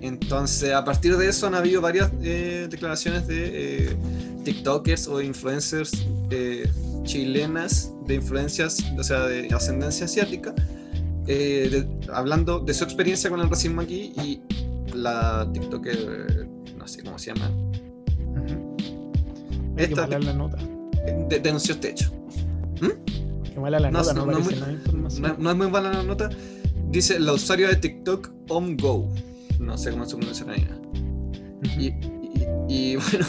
[0.01, 3.97] Entonces, a partir de eso han habido varias eh, declaraciones de eh,
[4.45, 5.93] TikTokers o influencers
[6.31, 6.69] eh,
[7.05, 10.55] chilenas de influencias, o sea, de ascendencia asiática,
[11.27, 14.41] de- hablando de su experiencia con el racismo aquí y
[14.95, 16.47] la TikToker,
[16.77, 17.51] no sé cómo se llama,
[19.77, 20.59] Esta- mala la nota.
[21.29, 22.11] de- denunció este hecho.
[23.53, 26.29] Qué mala la No, nota, no, no, no muy- es muy buena la nota.
[26.95, 29.13] Dice la usuaria de TikTok OmGo.
[29.59, 30.79] No sé cómo se pronuncia la niña.
[31.77, 33.27] Y, y- y, bueno,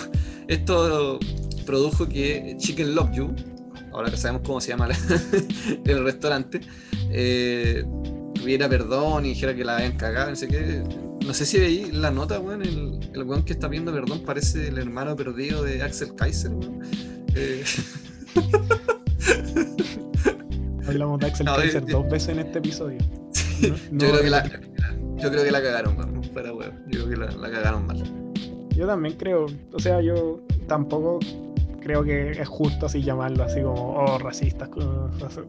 [0.47, 1.17] esto
[1.65, 3.35] produjo que Chicken Love You,
[3.91, 4.97] ahora que sabemos cómo se llama la-
[5.85, 6.61] el restaurante,
[7.09, 7.83] eh,
[8.35, 10.29] pidiera perdón y dijera que la habían cagado.
[10.29, 10.83] No sé qué.
[11.25, 12.61] No sé si veí la nota, weón.
[12.61, 16.81] El, el weón que está pidiendo perdón parece el hermano perdido de Axel Kaiser, weón.
[17.33, 17.63] Eh,
[20.87, 22.99] Hablamos de Axel No, Kaiser dos veces en este episodio.
[23.91, 24.43] No- yo, creo que la,
[25.17, 26.23] yo creo que la cagaron, weón.
[26.33, 26.49] Fuera.
[26.51, 28.03] Yo creo que la, la cagaron mal.
[28.75, 31.19] Yo también creo, o sea, yo tampoco
[31.81, 34.69] creo que es justo así llamarlo así como, oh, racistas,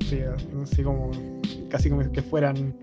[0.00, 0.20] así,
[0.62, 1.10] así como,
[1.68, 2.74] casi como que fueran,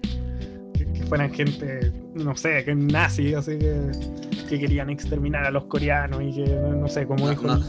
[0.74, 3.92] que, que fueran gente, no sé, que nazi, así que,
[4.50, 7.54] que querían exterminar a los coreanos y que, no sé, como No, dijo, no.
[7.54, 7.64] el-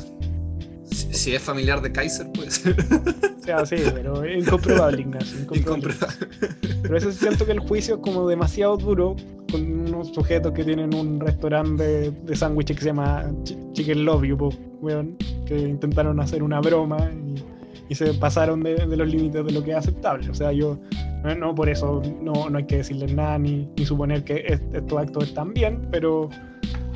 [1.25, 2.63] Si, es familiar de Kaiser, pues.
[2.67, 5.93] o sea, sí, pero es incomprobable, Ignacio, incomprobable.
[5.95, 6.79] Incomprobable.
[6.83, 9.17] Pero veces siento que el juicio es como demasiado duro
[9.51, 14.05] con unos sujetos que tienen un restaurante de, de sándwiches que se llama Ch- Chicken
[14.05, 14.51] Love You, po,
[14.81, 15.17] weón,
[15.47, 17.43] que intentaron hacer una broma y,
[17.89, 20.29] y se pasaron de, de los límites de lo que es aceptable.
[20.31, 20.79] O sea, yo
[21.23, 24.61] no, no por eso no, no hay que decirles nada ni, ni suponer que es-
[24.73, 26.29] estos actos están bien, pero,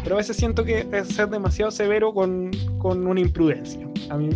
[0.08, 3.86] pero a veces siento que es ser demasiado severo con, con una imprudencia.
[4.08, 4.30] A mí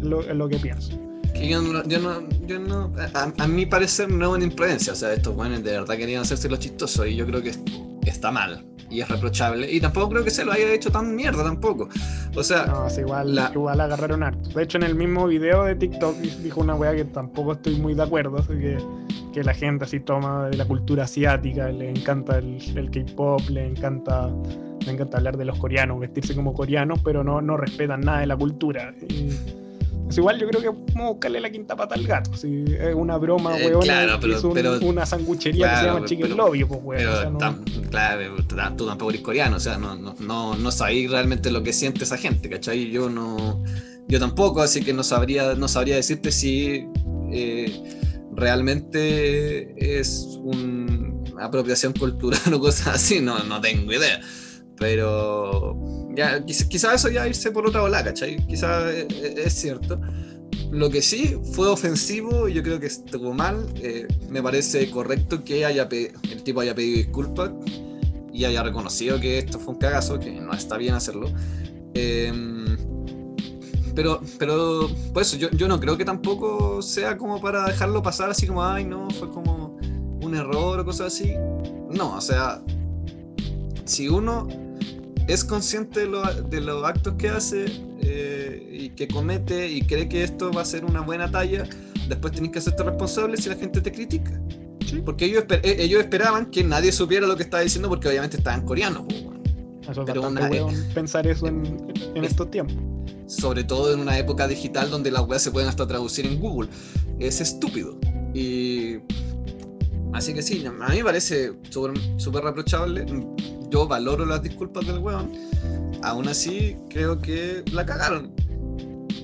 [0.00, 0.98] lo, lo que pienso.
[1.32, 4.92] Que yo no, yo no, yo no a, a mi parecer no es una imprudencia,
[4.92, 7.60] o sea, estos buenos de verdad querían hacerse los chistosos y yo creo que es-
[8.04, 11.44] está mal y es reprochable y tampoco creo que se lo haya hecho tan mierda
[11.44, 11.88] tampoco.
[12.34, 14.50] O sea, No, es igual, La- igual agarraron harto.
[14.50, 17.94] De hecho, en el mismo video de TikTok dijo una weá que tampoco estoy muy
[17.94, 18.76] de acuerdo, así que,
[19.32, 23.68] que la gente así toma de la cultura asiática, le encanta el, el K-pop, le
[23.68, 24.28] encanta,
[24.84, 28.26] le encanta hablar de los coreanos, vestirse como coreanos, pero no, no respetan nada de
[28.26, 28.94] la cultura.
[29.08, 29.28] Y,
[30.08, 32.36] es igual, yo creo que vamos a buscarle la quinta pata al gato.
[32.36, 33.80] Si es una broma, Eh, weón.
[33.82, 36.98] claro, pero- un- pero- una sanguchería que se claro, llama Chicken pero- You, pues, weón.
[36.98, 38.36] pero o sea, no- tam- claro,
[38.76, 42.04] tú tampoco eres coreano, o sea, no, no, no, no sabéis realmente lo que siente
[42.04, 42.90] esa gente, ¿cachai?
[42.90, 43.62] Yo no,
[44.08, 46.84] yo tampoco, así que no sabría, no sabría decirte si
[47.34, 47.72] eh,
[48.34, 54.20] realmente es un- una apropiación cultural o cosas así, no, no tengo idea.
[54.78, 55.76] Pero
[56.14, 58.44] ya, quizá, quizá eso ya irse por otra ola, ¿cachai?
[58.46, 60.00] Quizá es, es cierto.
[60.70, 63.66] Lo que sí fue ofensivo, yo creo que estuvo mal.
[63.76, 67.50] eh, me parece correcto que haya el tipo haya pedido disculpas
[68.32, 71.30] y haya reconocido que esto fue un cagazo, que no está bien hacerlo.
[71.94, 72.76] Em,
[73.94, 78.46] pero, pero, pues yo, yo no creo que tampoco sea como para dejarlo pasar así
[78.46, 79.76] como, ay, no, fue como
[80.22, 81.34] un error o cosas así.
[81.90, 82.62] No, o sea,
[83.84, 84.48] si uno
[85.28, 87.66] es consciente de, lo- de los actos que hace
[88.00, 91.64] eh, y que comete y cree que esto va a ser una buena talla,
[92.08, 94.40] después tienes que hacerte responsable si la gente te critica.
[95.04, 98.36] Porque ellos, esper- eh, ellos esperaban que nadie supiera lo que estaba diciendo porque obviamente
[98.36, 99.06] estaba en coreano.
[99.88, 102.76] Eso pero una- weón pensar eso en, en estos tiempos.
[103.26, 106.68] sobre todo en una época digital donde las weas se pueden hasta traducir en Google.
[107.18, 107.96] Es estúpido.
[108.34, 108.96] Y.
[110.12, 113.04] Así que sí, a mí me parece súper reprochable.
[113.70, 115.30] Yo valoro las disculpas del weón.
[116.02, 118.32] Aún así, creo que la cagaron.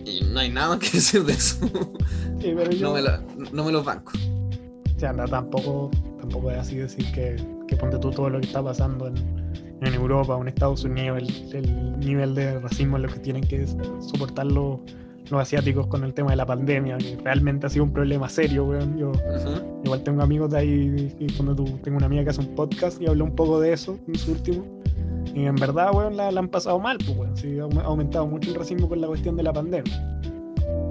[0.06, 1.66] Y no hay nada que decir de eso.
[2.40, 3.22] Sí, pero yo, No me, la-
[3.52, 4.12] no me los banco.
[4.96, 7.36] O sea, no, tampoco, tampoco es así decir que,
[7.68, 9.16] que ponte tú todo lo que está pasando en,
[9.82, 13.44] en Europa o en Estados Unidos, el, el nivel de racismo en lo que tienen
[13.46, 13.66] que
[14.00, 14.80] soportar los,
[15.30, 18.64] los asiáticos con el tema de la pandemia, que realmente ha sido un problema serio,
[18.64, 18.96] weón.
[18.98, 19.80] Yo Ujú.
[19.84, 23.00] igual tengo amigos de ahí, y cuando tú, tengo una amiga que hace un podcast
[23.02, 24.64] y habló un poco de eso en su último.
[25.34, 27.36] Y en verdad, weón, la, la han pasado mal, pues, weón.
[27.36, 30.14] Sí, ha aumentado mucho el racismo con la cuestión de la pandemia.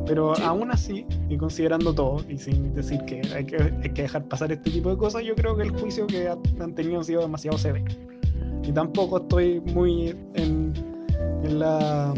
[0.06, 0.44] Pero Sí.
[0.46, 4.52] aún así, y considerando todo, y sin decir que hay, que hay que dejar pasar
[4.52, 7.22] este tipo de cosas, yo creo que el juicio que ha- han tenido ha sido
[7.22, 7.86] demasiado severo.
[8.64, 10.74] Y tampoco estoy muy en,
[11.44, 12.14] en la.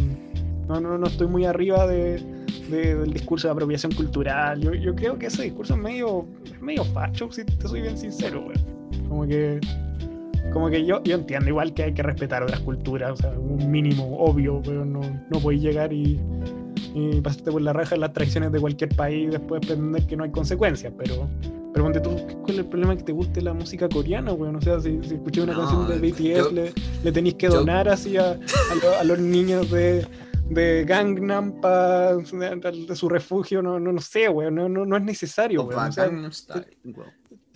[0.70, 2.22] No, no, no estoy muy arriba de,
[2.70, 4.62] de- del discurso de apropiación cultural.
[4.62, 7.98] Yo, yo creo que ese discurso es medio, es medio facho, si te soy bien
[7.98, 9.08] sincero, weón.
[9.10, 9.60] Como que.
[10.54, 13.70] Como que yo, yo entiendo igual que hay que respetar otras culturas, o sea, un
[13.70, 15.00] mínimo obvio, pero no,
[15.30, 16.20] no podéis llegar y,
[16.96, 20.16] y pasarte por la raja en las tradiciones de cualquier país y después pretender que
[20.18, 21.30] no hay consecuencias, pero,
[21.72, 22.10] pero ponte tú,
[22.42, 24.56] ¿cuál es el problema que te guste la música coreana, weón?
[24.56, 27.46] O sea, si, si escuché una No, canción de BTS, yo- le, le tenéis que
[27.46, 28.36] yo- donar así a, a
[28.82, 30.04] lo- a los niños de,
[30.50, 35.04] de Gangnam para de su refugio, no, no, no sé, weón, no, no, no es
[35.04, 35.80] necesario, weón.
[35.90, 36.06] O sea,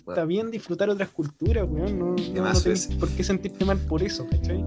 [0.06, 1.98] está bien disfrutar otras culturas, weón.
[1.98, 4.64] No, no, tenés por qué sentirte mal por eso, ¿cachai?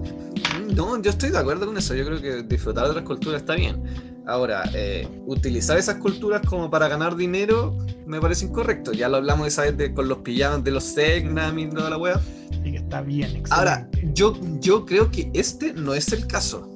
[0.75, 1.95] No, yo estoy de acuerdo con eso.
[1.95, 3.81] Yo creo que disfrutar de otras culturas está bien.
[4.25, 8.91] Ahora, eh, utilizar esas culturas como para ganar dinero me parece incorrecto.
[8.91, 11.97] Ya lo hablamos esa vez de- con los pijamas de los Segnam y toda la
[11.97, 12.19] wea.
[12.65, 13.53] Y que está bien, excelente.
[13.53, 16.75] Ahora, yo, yo creo que este no es el caso.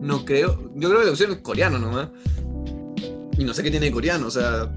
[0.00, 0.70] No creo.
[0.74, 2.08] Yo creo que la opción es coreano nomás.
[3.36, 4.72] Y no sé qué tiene de coreano, o sea,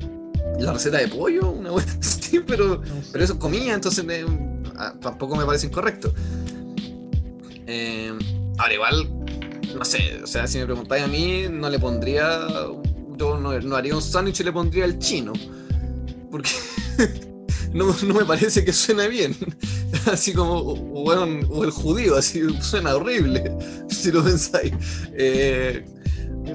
[0.60, 2.82] la receta de pollo, una wea así, pero.
[3.12, 4.26] Pero eso es comida, entonces eh,
[4.78, 6.14] ah, tampoco me parece incorrecto.
[7.68, 8.14] Eh,
[8.58, 9.10] ahora, igual,
[9.76, 12.48] no sé, o sea, si me preguntáis a mí, no le pondría.
[13.18, 15.34] Yo no, no haría un sándwich y le pondría el chino.
[16.30, 16.50] Porque
[17.74, 19.36] no, no me parece que suene bien.
[20.12, 23.44] Así como, weón, o el judío, así suena horrible,
[23.90, 24.74] si lo pensáis.
[25.14, 25.86] Eh,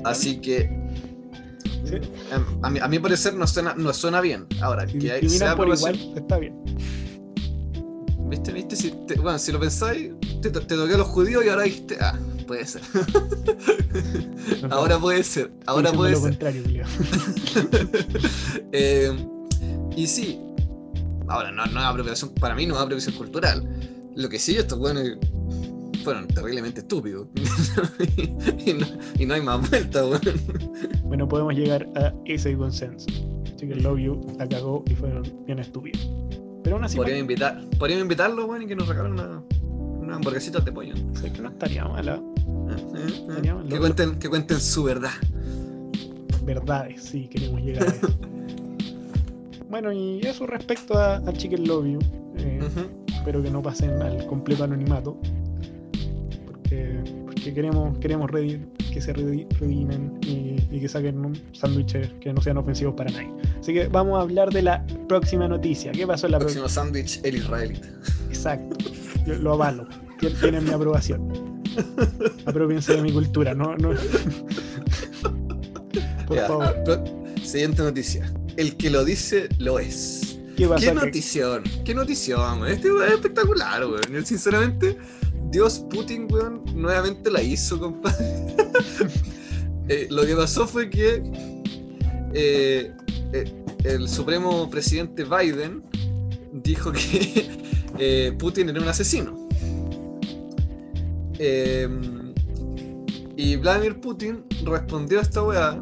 [0.05, 0.71] así que.
[1.85, 1.97] Sí.
[2.33, 4.47] A, a mi, a mi parecer no suena, no suena bien.
[4.61, 6.55] Ahora, Si que hay- discriminan sea por igual, está bien.
[8.29, 8.53] ¿Viste?
[8.53, 8.75] ¿Viste?
[8.75, 10.11] Si te- bueno, si lo pensáis,
[10.43, 12.19] te, te toqué a los judíos y ahora dijiste, ah,
[12.49, 12.83] puede ser.
[14.71, 15.53] Ahora puede ser.
[15.67, 16.31] Ahora puede lo ser.
[16.31, 16.85] contrario.
[18.73, 19.13] Eh,
[19.97, 20.41] y sí,
[21.29, 23.69] ahora no, no es apropiación, para mí no es apropiación cultural.
[24.15, 25.19] Lo que sí, estos buenos
[26.07, 27.27] fueron terriblemente estúpidos.
[28.65, 28.87] y, no,
[29.19, 30.21] y no hay más vuelta, weón.
[31.03, 33.07] Bueno, podemos llegar a ese consenso.
[33.57, 36.09] Chicken Love You la cagó y fueron bien estúpidos.
[36.63, 39.43] Pero aún así, Podríamos, invitar, podríamos invitarlo, weón, y que nos regalen una,
[40.01, 40.95] una hamburguesita de pollo.
[41.21, 42.15] sé que no estaría mala.
[42.15, 42.21] Eh,
[42.71, 43.27] eh, eh.
[43.29, 45.11] Estaría mal, Que cuenten, que cuenten su verdad.
[46.45, 48.09] Verdades, sí, queremos llegar a eso.
[49.71, 51.99] bueno, y eso respecto a, a Chicken Love You.
[52.39, 52.87] eh, Ujú.
[53.15, 55.19] espero que no pasen al completo anonimato.
[56.47, 62.09] Porque, porque queremos, queremos redi- que se redi- redimen y, y que saquen un sándwiches
[62.21, 63.31] que no sean ofensivos para nadie.
[63.61, 65.93] Así que vamos a hablar de la próxima noticia.
[65.93, 66.63] ¿Qué pasó en la próxima?
[66.65, 67.89] Próximo sándwich, el israelita.
[68.29, 68.77] Exacto.
[69.27, 69.87] Yo lo avalo.
[70.21, 71.29] Tien- Tienen mi aprobación.
[72.47, 73.77] Apropiense de mi cultura, ¿no?
[73.77, 73.91] no.
[76.27, 76.75] Por Ya, favor.
[77.43, 78.33] Siguiente noticia.
[78.57, 80.39] El que lo dice, lo es.
[80.57, 80.87] ¿Qué pasó?
[80.87, 82.67] Qué notición, qué notición.
[82.67, 84.01] Este es espectacular, weón.
[84.11, 84.97] Yo, sinceramente,
[85.51, 88.57] Dios Putin, weón, nuevamente la hizo, compadre.
[89.89, 91.23] Eh, lo que pasó fue que
[92.35, 92.93] eh,
[93.33, 95.81] eh, el supremo presidente Biden
[96.53, 99.49] dijo que Putin era un asesino.
[103.37, 105.81] Y Vladimir Putin respondió a esta weá.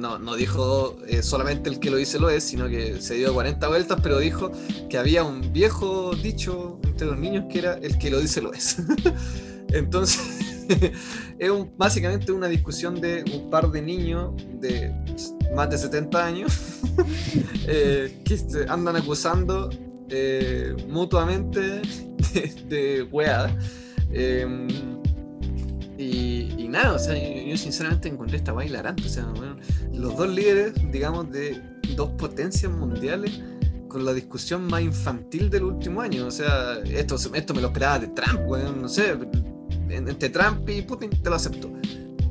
[0.00, 3.34] No, no dijo eh, solamente el que lo dice lo es, sino que se dio
[3.34, 4.50] 40 vueltas, pero dijo
[4.88, 8.50] que había un viejo dicho entre los niños que era el que lo dice lo
[8.54, 8.78] es.
[9.68, 10.20] Entonces,
[11.38, 14.90] es básicamente una discusión de un par de niños de
[15.54, 16.80] más de 70 años
[17.68, 18.38] eh, que
[18.68, 19.68] andan acusando
[20.08, 21.82] eh, mutuamente
[22.32, 23.06] de, de.
[24.12, 24.89] Em,
[26.70, 29.04] nada, o sea, yo, sinceramente encontré esta weá hilarante.
[29.04, 29.56] O sea, bueno,
[29.92, 31.60] los dos líderes, digamos, de
[31.96, 33.40] dos potencias mundiales
[33.88, 36.26] con la discusión más infantil del último año.
[36.26, 39.10] O sea, esto, esto me lo esperaba de Trump, weón, no sé.
[39.88, 41.70] en- Entre Trump y Putin te lo acepto.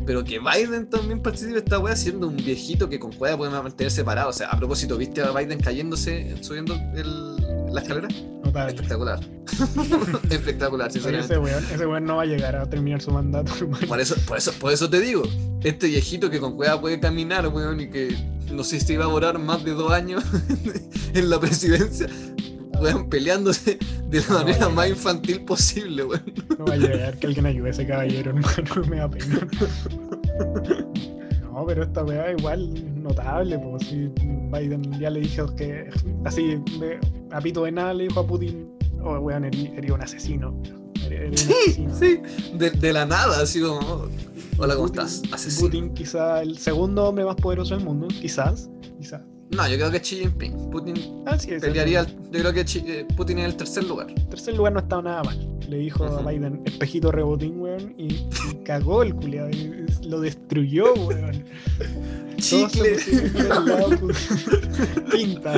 [0.05, 3.91] Pero que Biden también participe esta weá siendo un viejito que con juega puede mantener
[3.91, 4.29] separado.
[4.29, 7.35] O sea, a propósito, ¿viste a Biden cayéndose, subiendo el-
[7.73, 8.07] la escalera?
[8.55, 9.19] Espectacular.
[10.29, 11.33] Espectacular, Oye, sinceramente.
[11.33, 13.87] ese weón, ese weón no va a llegar a terminar su mandato, hermano.
[13.87, 15.23] Por eso, por eso, por eso te digo,
[15.63, 18.15] este viejito que con cueva puede caminar, weón, y que
[18.51, 20.23] no sé si iba a durar más de dos años
[21.13, 22.07] en la presidencia,
[22.81, 23.77] weón, peleándose
[24.09, 26.23] de la No, manera más infantil posible, weón.
[26.57, 28.87] No va a llegar que alguien ayude a ese caballero, hermano.
[28.89, 29.47] Me da pena.
[31.51, 32.73] No, pero esta weá igual
[33.03, 34.09] notable, pues si
[34.51, 35.89] Biden ya le dijo que
[36.25, 36.99] así de,
[37.31, 38.69] a pito de nada le dijo a Putin,
[39.03, 40.53] oh weón, eres, un asesino.
[41.33, 41.95] Sí, asesino.
[41.95, 42.19] sí,
[42.55, 43.79] de, de la nada, así como,
[44.59, 45.21] hola, ¿cómo Putin- estás?
[45.33, 45.67] Asesino.
[45.67, 48.69] Putin, quizá el segundo hombre más poderoso del mundo, quizás,
[48.99, 49.21] quizás.
[49.51, 50.69] No, yo creo que Xi Jinping.
[50.69, 50.95] Putin
[51.25, 54.07] Ah, sí, el pelearía, yo creo que Xi- eh, Putin es el tercer lugar.
[54.29, 55.59] tercer lugar no estaba nada mal.
[55.67, 56.21] Le dijo a.
[56.21, 58.27] Biden, espejito rebotín, weón, y, y
[58.63, 59.49] cagó el culiado.
[60.03, 61.43] Lo destruyó, weón.
[62.37, 62.97] Chicle.
[63.65, 64.29] lado, pues,
[65.11, 65.55] Pinta.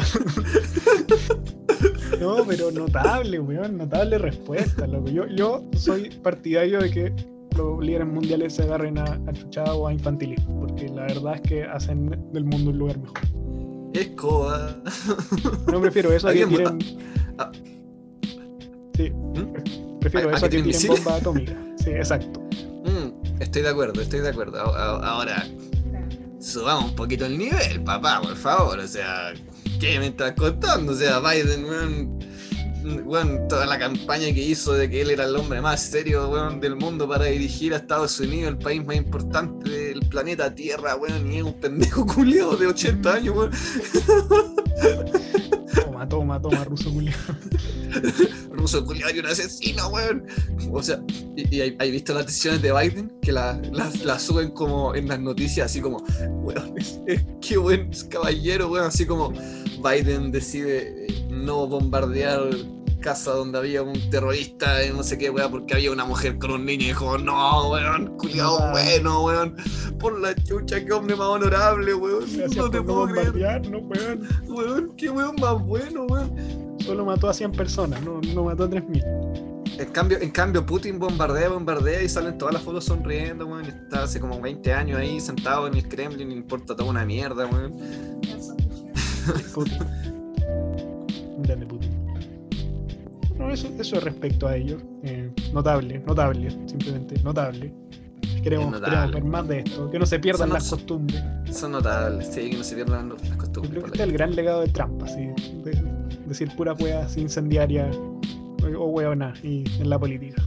[2.20, 5.10] No, pero notable, weón, notable respuesta, loco.
[5.10, 7.14] Yo, yo soy partidario de que
[7.58, 11.42] los líderes mundiales se agarren a, a chuchada o a infantilismo, porque la verdad es
[11.42, 13.20] que hacen del mundo un lugar mejor.
[13.94, 14.78] Escoba.
[15.72, 16.80] No prefiero eso a que tiren.
[17.38, 17.52] ah.
[18.96, 20.00] Sí, ¿Mm?
[20.00, 21.04] prefiero ¿A- a eso a que que tiren tiren misiles?
[21.04, 21.58] bomba atómica.
[21.84, 22.40] Sí, exacto.
[22.86, 24.60] Mm, estoy de acuerdo, estoy de acuerdo.
[24.60, 25.46] Ahora,
[26.40, 28.80] subamos un poquito el nivel, papá, por favor.
[28.80, 29.34] O sea,
[29.80, 30.94] ¿qué me estás contando?
[30.94, 32.20] O sea, Biden, weón,
[33.06, 36.60] weón, toda la campaña que hizo de que él era el hombre más serio, weón,
[36.60, 41.32] del mundo para dirigir a Estados Unidos, el país más importante del planeta Tierra, weón,
[41.32, 43.52] y es un pendejo culiado de 80 años, weón.
[45.74, 47.36] Toma, toma, toma, ruso culiado.
[48.52, 50.26] ruso culiado y un asesino, weón.
[50.72, 51.02] O sea,
[51.36, 53.58] y, y hay, hay visto las decisiones de Biden que las
[54.04, 56.04] las suben como en las noticias, así como,
[56.44, 58.86] weón, es, es- qué buen caballero, weón.
[58.88, 59.34] Así como
[59.84, 62.50] Biden decide no bombardear
[63.02, 66.52] casa donde había un terrorista, y no sé qué, weón, porque había una mujer con
[66.52, 68.72] un niño y dijo, no, weón, culiado Ah.
[68.72, 69.56] bueno, weón.
[70.00, 72.22] Por la chucha, qué hombre más honorable, weón.
[72.22, 74.28] Gracias no te puedo creer, no, weón.
[74.48, 76.78] weón, qué weón más bueno, weón.
[76.80, 79.04] Solo mató a 100 personas, no, no mató a 3.000.
[79.80, 83.66] En cambio, en cambio, Putin bombardea, bombardea y salen todas las fotos sonriendo, weón.
[83.66, 87.74] Está hace como 20 años ahí sentado en el Kremlin, importa toda una mierda, weón.
[91.44, 91.81] Grande Putin.
[93.42, 94.78] No, eso, eso es respecto a ello.
[95.04, 97.74] Eh, notable, notable, simplemente notable.
[98.44, 98.90] Queremos, notable.
[98.96, 101.24] queremos ver más de esto, que no se pierdan Son las costumbres.
[101.52, 103.72] Son notables, sí, que no se pierdan las Yo costumbres.
[103.72, 105.28] creo que este es el gran legado de Trump, así,
[105.64, 105.82] de-
[106.28, 107.90] decir pura hueá incendiaria
[108.78, 110.42] o hueona y en la política.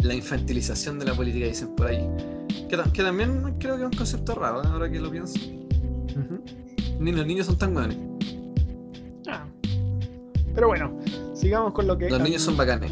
[0.00, 2.06] La infantilización de la política, dicen por ahí.
[2.68, 4.66] Que, que también creo que es un concepto raro, ¿eh?
[4.70, 5.38] ahora que lo pienso.
[5.38, 6.40] Ujú.
[7.00, 7.96] Ni los niños son tan buenos.
[10.56, 10.98] Pero bueno,
[11.34, 12.10] sigamos con lo que.
[12.10, 12.90] Los niños son bacanes.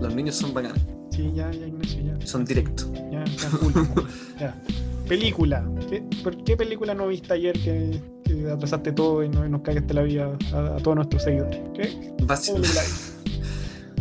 [0.00, 0.82] Los niños son bacanes.
[1.10, 2.26] Sí, ya, ya, Ignacio, ya.
[2.26, 2.90] Son directos.
[3.12, 3.72] Ya, ya, cool.
[4.40, 4.60] ya.
[5.06, 5.64] Película.
[5.88, 9.94] ¿Qué, por qué película no viste ayer que, que atrasaste todo y no- nos cagaste
[9.94, 11.60] la vida a, a todos nuestros seguidores?
[11.74, 12.14] ¿Qué?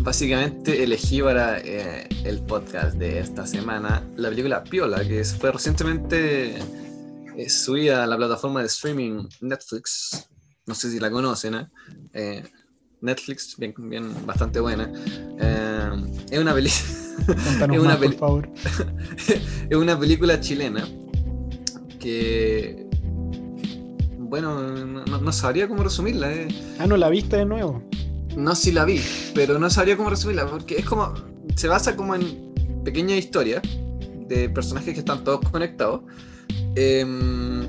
[0.01, 6.57] Básicamente elegí para eh, el podcast de esta semana la película Piola, que fue recientemente
[7.37, 10.27] eh, subida a la plataforma de streaming Netflix.
[10.65, 12.43] No sé si la conocen, ¿eh?
[13.03, 14.89] Eh, Netflix, bien, bien, bastante buena.
[15.39, 15.89] Eh,
[16.31, 18.49] es, una Cuéntanos Es una por favor.
[19.69, 20.87] es una película chilena
[21.99, 22.87] que,
[24.17, 24.71] bueno,
[25.05, 26.33] no, sabría cómo resumirla.
[26.33, 26.47] eh.
[26.79, 27.83] Ah, ¿no la viste de nuevo?
[28.35, 28.99] No si la vi,
[29.35, 31.13] pero no sabría cómo resumirla, porque es como.
[31.55, 33.61] Se basa como en pequeñas historias
[34.27, 36.01] de personajes que están todos conectados.
[36.75, 37.62] em,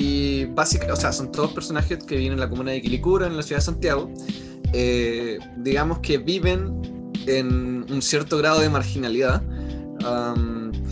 [0.00, 3.36] y básicamente, o sea, son todos personajes que viven en la comuna de Quilicura, en
[3.36, 4.10] la ciudad de Santiago.
[4.74, 9.42] eh, digamos que viven en un cierto grado de marginalidad.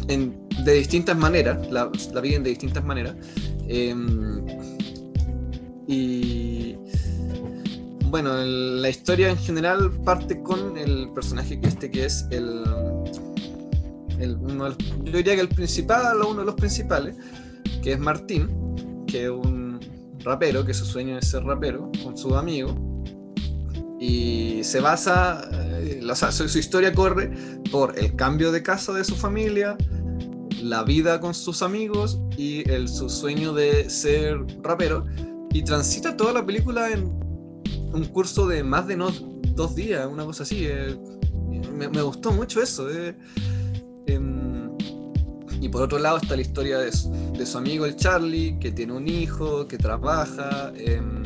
[0.08, 0.34] en-
[0.64, 1.90] de distintas maneras, la,
[2.22, 3.14] viven de distintas maneras.
[3.68, 4.44] em,
[5.86, 6.76] y
[8.10, 12.64] bueno, la historia en general parte con el personaje que este que es el,
[15.04, 17.14] yo diría que el principal o uno de los principales,
[17.82, 18.48] que es Martín,
[19.06, 19.80] que es un
[20.20, 22.74] rapero, que su sueño es ser rapero con sus amigos.
[23.98, 27.30] Y se basa, eh, su, su historia corre
[27.70, 29.76] por el cambio de casa de su familia,
[30.62, 35.04] la vida con sus amigos y el, su sueño de ser rapero.
[35.52, 37.04] Y transita toda la película en
[37.94, 38.96] un curso de más de
[39.54, 40.66] dos días, una cosa así.
[40.66, 40.94] eh,
[41.72, 42.90] me, me gustó mucho eso.
[42.90, 43.16] eh,
[44.06, 44.75] em,
[45.60, 48.72] y por otro lado está la historia de su, de su amigo el Charlie, que
[48.72, 51.22] tiene un hijo, que trabaja, em,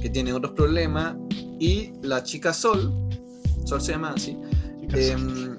[0.00, 1.16] que tiene otros problemas.
[1.58, 2.92] Y la chica Sol,
[3.64, 4.36] Sol se llama así,
[4.92, 5.56] em,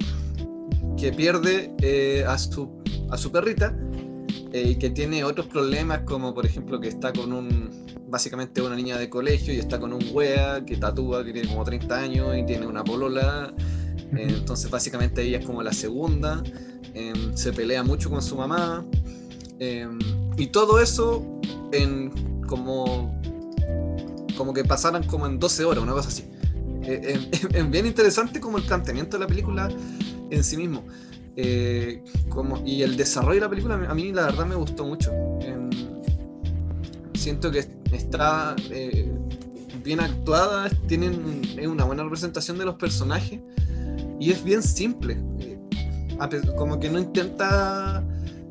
[0.98, 2.70] que pierde eh, a, su,
[3.10, 3.76] a su perrita
[4.54, 7.70] eh, y que tiene otros problemas como por ejemplo que está con un
[8.08, 11.64] básicamente una niña de colegio y está con un wea que tatúa que tiene como
[11.64, 13.54] 30 años y tiene una polola
[14.16, 16.44] eh, entonces básicamente ella es como la segunda
[16.94, 18.86] eh, se pelea mucho con su mamá
[19.60, 19.88] eh,
[20.38, 21.40] y todo eso
[21.72, 23.20] en como
[24.38, 26.26] como que pasaran como en 12 horas una cosa así
[26.84, 29.70] eh, es, es bien interesante como el planteamiento de la película
[30.30, 30.84] en sí mismo.
[31.36, 35.12] Eh, como, y el desarrollo de la película a mí la verdad me gustó mucho.
[35.42, 35.70] En-
[37.14, 37.60] siento que
[37.92, 38.56] está
[39.84, 43.40] bien actuada, tienen es una buena representación de los personajes
[44.22, 45.18] y es bien simple.
[45.40, 45.58] Eh,
[46.56, 48.04] como que no intenta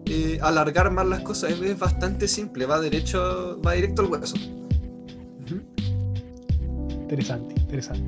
[0.06, 4.36] eh, alargar más las cosas, es, bastante simple, va derecho, va directo al hueso.
[7.02, 8.04] Interesante, interesante.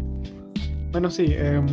[0.90, 1.26] Bueno, sí.
[1.28, 1.66] em,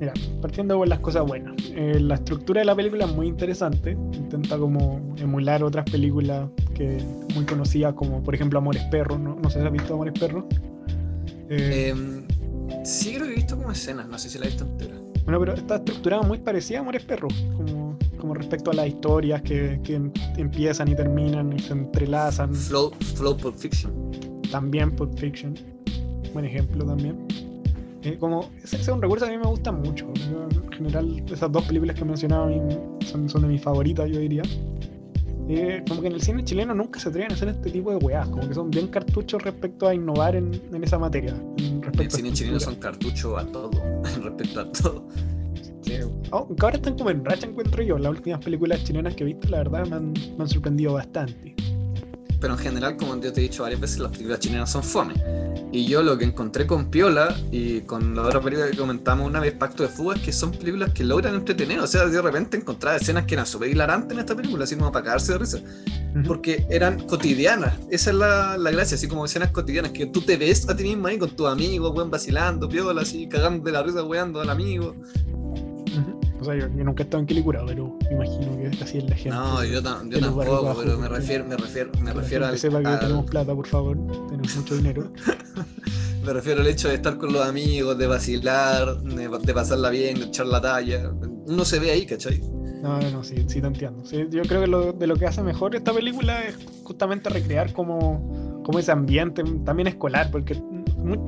[0.00, 0.12] mira,
[0.42, 1.54] partiendo por las cosas buenas.
[1.74, 3.92] Eh, la estructura de la película es muy interesante.
[3.92, 6.98] Intenta como emular otras películas que
[7.34, 9.18] muy conocidas, como por ejemplo Amores Perros.
[9.18, 10.44] No, no sé si has visto Amores Perros.
[11.48, 11.94] Eh,
[12.84, 14.94] sí creo que he visto como escenas, no sé si la he visto entera.
[15.24, 19.42] Bueno, pero está estructurada muy parecida a Amores Perros, como, como respecto a las historias
[19.42, 22.54] que, que em- empiezan y terminan y se entrelazan.
[22.54, 23.92] Flow, Flow Pulp Fiction.
[24.52, 25.54] También Pulp Fiction,
[26.32, 27.26] buen ejemplo también.
[28.02, 30.06] Eh, como, ese, es un recurso que a mí me gusta mucho.
[30.30, 32.60] Yo, en general, esas dos películas que he mencionado a mí
[33.04, 34.42] son, son de mis favoritas, yo diría.
[35.48, 37.96] Eh, como que en el cine chileno nunca se atreven a hacer este tipo de
[37.96, 41.34] weas, como que son bien cartuchos respecto a innovar en, en esa materia.
[41.58, 43.70] en El cine chileno son cartuchos a todo,
[44.22, 45.08] respecto a todo.
[46.32, 47.98] Aunque ahora están como en racha, encuentro yo.
[47.98, 51.54] Las últimas películas chilenas que he visto, la verdad, me han, me han sorprendido bastante.
[52.40, 55.14] Pero en general, como yo te he dicho varias veces, las películas chilenas son fome.
[55.72, 59.40] Y yo lo que encontré con Piola y con la otra película que comentamos una
[59.40, 61.80] vez, Pacto de Fuga, es que son películas que logran entretener.
[61.80, 64.92] O sea, de repente encontrar escenas que eran súper hilarantes en esta película, así como
[64.92, 65.58] para cagarse de risa.
[66.26, 67.74] Porque eran cotidianas.
[67.90, 70.84] Esa es la, la gracia, así como escenas cotidianas, que tú te ves a ti
[70.84, 74.50] mismo ahí con tus amigos, weón, vacilando, Piola, así, cagando de la risa, weando al
[74.50, 74.94] amigo.
[76.46, 79.16] Sea, yo, yo nunca he estado en Quilicura, pero me imagino que así es la
[79.16, 79.30] gente.
[79.30, 82.80] No, yo, tam- tampoco, bajos, pero me refiero, me refiero, me Que refiero al, sepa
[82.80, 83.96] que al- tenemos plata, por favor.
[84.28, 85.12] Tenemos mucho dinero.
[86.24, 90.18] Me refiero al hecho de estar con los amigos, de vacilar, de, de pasarla bien,
[90.18, 91.12] de echar la talla.
[91.46, 92.40] Uno se ve ahí, ¿cachai?
[92.82, 94.04] No, no, sí, sí te entiendo.
[94.04, 97.72] Sí, yo creo que lo, de lo que hace mejor esta película es justamente recrear
[97.72, 100.54] como, como ese ambiente, también escolar, porque
[100.96, 101.20] muy-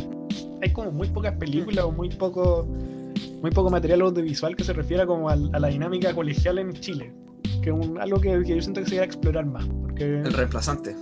[0.60, 2.66] hay como muy pocas películas o muy poco,
[3.42, 7.12] muy poco material audiovisual que se refiera como al- a, la dinámica colegial en Chile.
[7.62, 9.66] Que es un- algo que, que yo siento que se debe explorar más.
[9.82, 10.94] Porque El reemplazante.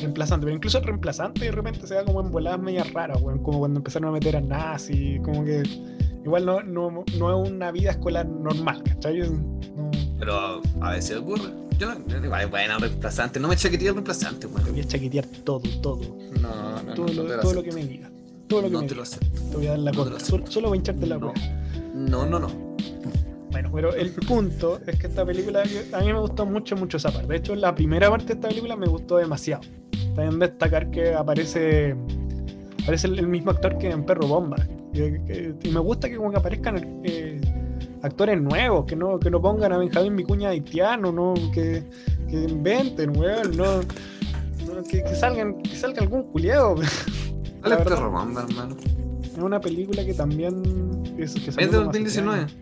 [0.00, 3.40] reemplazante, pero incluso el reemplazante de repente se da como en voladas medias raras, weón,
[3.42, 5.62] como cuando empezaron a meter a nazis, como que
[6.24, 9.18] igual no, no, no es una vida escolar normal, ¿cachai?
[9.20, 11.50] No, Pero a veces ocurre.
[11.78, 13.38] Yo no, buena reemplazante.
[13.40, 16.00] No me chaqueteé el reemplazante, te voy a chaquetear todo, todo,
[16.40, 18.10] No, no, todo, no, lo, todo lo que me digas,
[18.48, 19.40] todo lo que No te lo acepto.
[19.50, 21.32] te voy a dar la no contra, solo, solo voy a hincharte la No.
[21.94, 22.48] No, no, no.
[23.50, 27.10] Bueno, pero el punto es que esta película, a mí me gustó mucho, mucho esa
[27.10, 27.28] parte.
[27.28, 29.62] De hecho, la primera parte de esta película me gustó demasiado.
[30.14, 31.96] También destacar que aparece,
[32.82, 34.56] aparece el, el mismo actor que en Perro Bomba.
[34.92, 37.40] Y me gusta que como que aparezcan eh,
[38.02, 41.34] actores nuevos, que no, que no pongan a Benjamín Vicuña haitiano, ¿no?
[41.52, 41.82] que,
[42.28, 43.80] que inventen, weón, no,
[44.66, 46.76] no, que, que salgan, que salga algún culiado.
[47.60, 48.76] ¿Cuál La es hermano?
[49.40, 50.62] Una película que también
[51.18, 52.38] es, que Es de como hace 2019.
[52.40, 52.56] años.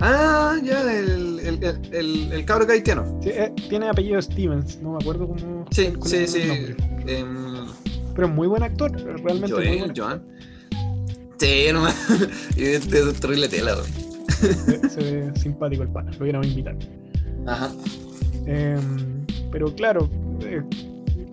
[0.00, 3.04] Ah, ya, el, el, el, el, el cabro haitiano.
[3.22, 5.66] Sí, eh, tiene apellido Stevens, no me acuerdo cómo.
[5.70, 6.40] Sí, sí, sí.
[7.06, 7.66] Em,
[8.14, 10.04] Pero es muy buen actor, realmente muy Joel, buen actor.
[10.04, 10.22] Joan.
[11.38, 11.90] Sí, no me.
[12.56, 13.76] y de, de destruirle tela.
[14.28, 16.78] Se, se ve simpático el pana, lo hubiéramos invitado.
[17.46, 17.72] Ajá.
[18.46, 20.08] Em, pero claro,
[20.42, 20.62] eh,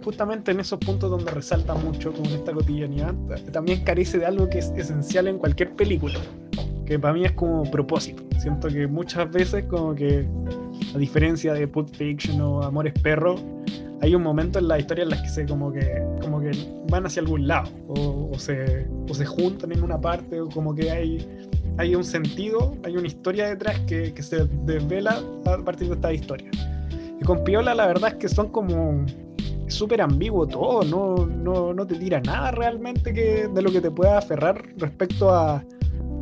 [0.06, 3.16] justamente en esos puntos donde resalta mucho con esta cotidianidad,
[3.51, 6.20] también carece de algo que es esencial en cualquier película,
[6.86, 8.22] que para mí es como propósito.
[8.38, 10.28] Siento que muchas veces como que,
[10.93, 13.43] a diferencia de Pulp Fiction o Amores Perros,
[14.01, 16.51] hay un momento en la historia en las que se como que, como que
[16.91, 20.76] van hacia algún lado, o, o se, o se juntan en una parte, o como
[20.76, 21.28] que hay,
[21.80, 26.14] hay un sentido, hay una historia detrás que, que se desvela a partir de esta
[26.14, 26.51] historia.
[27.20, 29.03] Y con Piola la verdad es que son como
[29.68, 33.91] súper ambiguo todo, no, no, no te tira nada realmente que, de lo que te
[33.91, 35.63] pueda aferrar respecto a,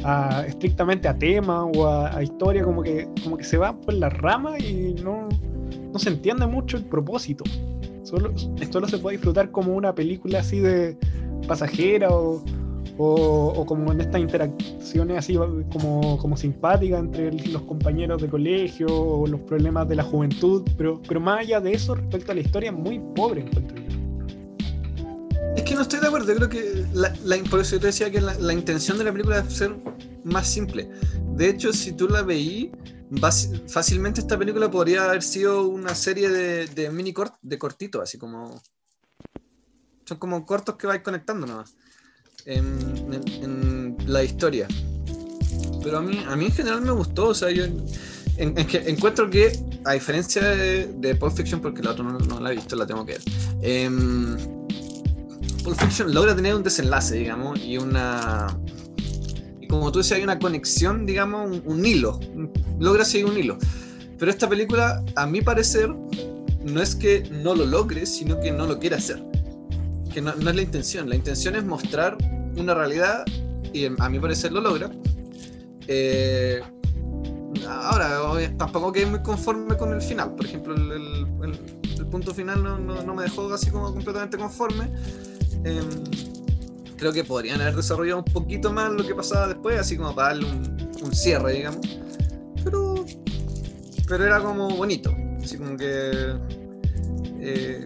[0.03, 4.09] a estrictamente a tema o a, historia, como que, como que se va por la
[4.09, 5.27] rama y no,
[5.91, 7.43] no se entiende mucho el propósito.
[8.03, 8.33] Solo,
[8.69, 10.97] solo se puede disfrutar como una película así de
[11.47, 12.43] pasajera o,
[12.97, 15.35] o, como en estas interacciones así
[15.71, 21.01] como, como simpáticas entre los compañeros de colegio o los problemas de la juventud, pero,
[21.07, 23.83] pero más allá de eso, respecto a la historia, muy pobre encuentro yo.
[25.55, 26.85] Es que no estoy de acuerdo, creo que
[27.49, 29.75] por eso yo te decía que la, intención de la película es ser
[30.23, 30.89] más simple.
[31.35, 32.71] De hecho, si tú la veí,
[33.67, 38.17] fácilmente esta película podría haber sido una serie de, de mini cort, de cortitos, así
[38.17, 38.61] como.
[40.05, 41.75] Son como cortos que vais conectando nomás.
[42.45, 44.67] En, la historia.
[45.83, 47.65] Pero a mí, a mí en general me gustó, o sea, yo
[48.37, 52.75] encuentro que, a diferencia de, de Pulp Fiction, porque la otra no, la he visto,
[52.75, 53.21] la tengo que ver,
[53.61, 54.37] em,
[55.63, 58.57] Pulp Fiction logra tener un desenlace, digamos, y una...
[59.61, 62.19] Y como tú decías, hay una conexión, digamos, un, hilo,
[62.79, 63.57] logra seguir un hilo.
[64.19, 65.89] Pero esta película, a mi parecer,
[66.63, 69.23] no es que no lo logre, sino que no lo quiere hacer.
[70.13, 71.09] Que no es la intención.
[71.09, 72.17] La intención es mostrar
[72.57, 73.25] una realidad
[73.73, 74.89] y a mi parecer lo logra.
[75.87, 76.61] Eh,
[77.67, 78.19] ahora,
[78.57, 80.35] tampoco quedé muy conforme con el final.
[80.35, 81.27] Por ejemplo, el,
[82.11, 84.87] punto final no, no- no me dejó así como completamente conforme.
[85.63, 85.83] Em,
[86.95, 90.29] creo que podrían haber desarrollado un poquito más lo que pasaba después, así como para
[90.29, 91.79] darle un, un cierre, digamos.
[92.63, 93.03] Pero,
[94.07, 95.11] pero era como bonito.
[95.41, 96.35] Así como que
[97.39, 97.85] eh,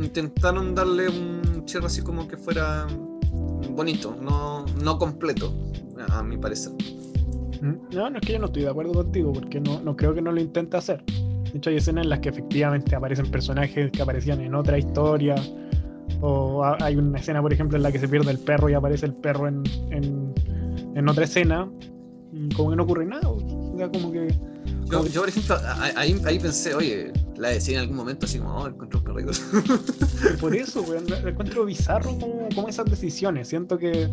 [0.00, 2.86] intentaron darle un cierre así como que fuera
[3.70, 5.52] bonito, no, no completo,
[6.08, 6.72] a, mi parecer.
[7.60, 7.94] ¿Mm?
[7.94, 10.22] No, no es que yo no estoy de acuerdo contigo, porque no, no creo que
[10.22, 11.04] no lo intente hacer.
[11.04, 15.34] De hecho, hay escenas en las que efectivamente aparecen personajes que aparecían en otra historia.
[16.20, 18.74] O ha- hay una escena, por ejemplo, en la que se pierde el perro y
[18.74, 20.32] aparece el perro en, en,
[20.94, 21.68] en otra escena.
[22.32, 23.28] y Como que no ocurre nada.
[23.28, 24.28] O sea, como que.
[24.90, 25.56] Yo, yo, por ejemplo,
[25.96, 29.32] ahí, ahí pensé, oye, la decía en algún momento así como, oh, encontré un perrito.
[30.40, 33.48] Por eso, weón, lo encuentro bizarro como, como esas decisiones.
[33.48, 34.08] Siento que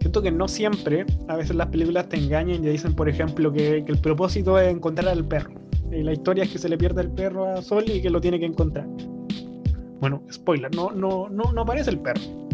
[0.00, 3.84] siento que no siempre, a veces las películas te engañan y dicen, por ejemplo, que,
[3.84, 5.54] que el propósito es encontrar al perro.
[5.90, 8.20] Y la historia es que se le pierde el perro a Sol y que lo
[8.20, 8.86] tiene que encontrar.
[10.00, 12.45] Bueno, spoiler, no, no, no, no aparece el perro.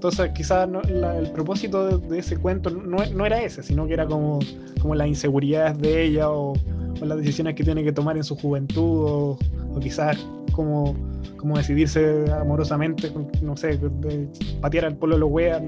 [0.00, 3.92] Entonces quizás no- el propósito de, de ese cuento no, no era ese, sino que
[3.92, 4.38] era como,
[4.80, 8.34] como las inseguridades de ella o, o las decisiones que tiene que tomar en su
[8.34, 9.38] juventud o,
[9.74, 10.16] o quizás
[10.52, 10.96] como,
[11.36, 14.26] como decidirse amorosamente, no sé, de
[14.62, 15.62] patear al polo de los weas,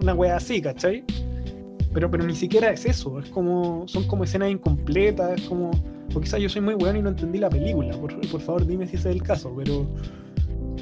[0.00, 1.02] una wea así, ¿cachai?
[1.92, 5.72] Pero, pero ni siquiera es eso, es como, son como escenas incompletas, es como,
[6.14, 8.86] o quizás yo soy muy bueno y no entendí la película, por, por favor dime
[8.86, 9.84] si ese es el caso, pero...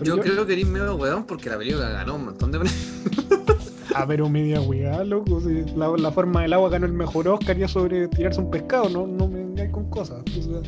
[0.03, 2.79] Yo creo que eres medio weón porque la película ganó un montón de premios.
[3.93, 7.57] Ah, pero media weá, loco, si la, la forma del agua ganó el mejor Oscar
[7.59, 10.23] ya sobre tirarse un pescado, no, no me vengáis con cosas.
[10.39, 10.61] o sea,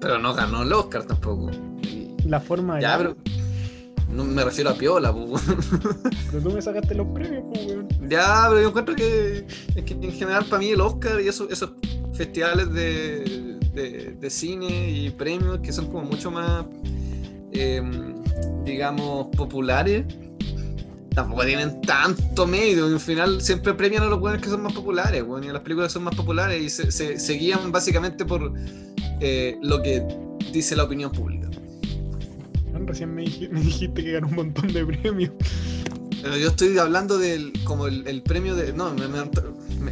[0.00, 1.50] Pero no ganó el Oscar tampoco.
[2.24, 3.38] La forma del Ya, agua, pero.
[4.14, 5.42] No me refiero a Piola, pues.
[6.30, 7.88] pero tú me sacaste los premios, pues, weón.
[8.08, 9.44] Ya, pero yo encuentro que,
[9.74, 11.72] es que en general para mí el Oscar y esos, esos
[12.14, 16.64] festivales de, de- de cine y premios que son como mucho más,
[17.52, 18.14] em,
[18.64, 20.04] digamos, populares,
[21.14, 22.86] tampoco tienen tanto medio.
[22.86, 25.62] Al final siempre premian a los buenos que son más populares, bueno, y a las
[25.62, 28.52] películas que son más populares y se, se- se guían básicamente por
[29.20, 30.02] eh, lo que
[30.52, 31.48] dice la opinión pública.
[32.86, 35.32] Recién me, dij- me dijiste que ganó un montón de premios.
[36.22, 38.72] Pero yo estoy hablando del como el, el premio de.
[38.72, 39.28] No, me- me-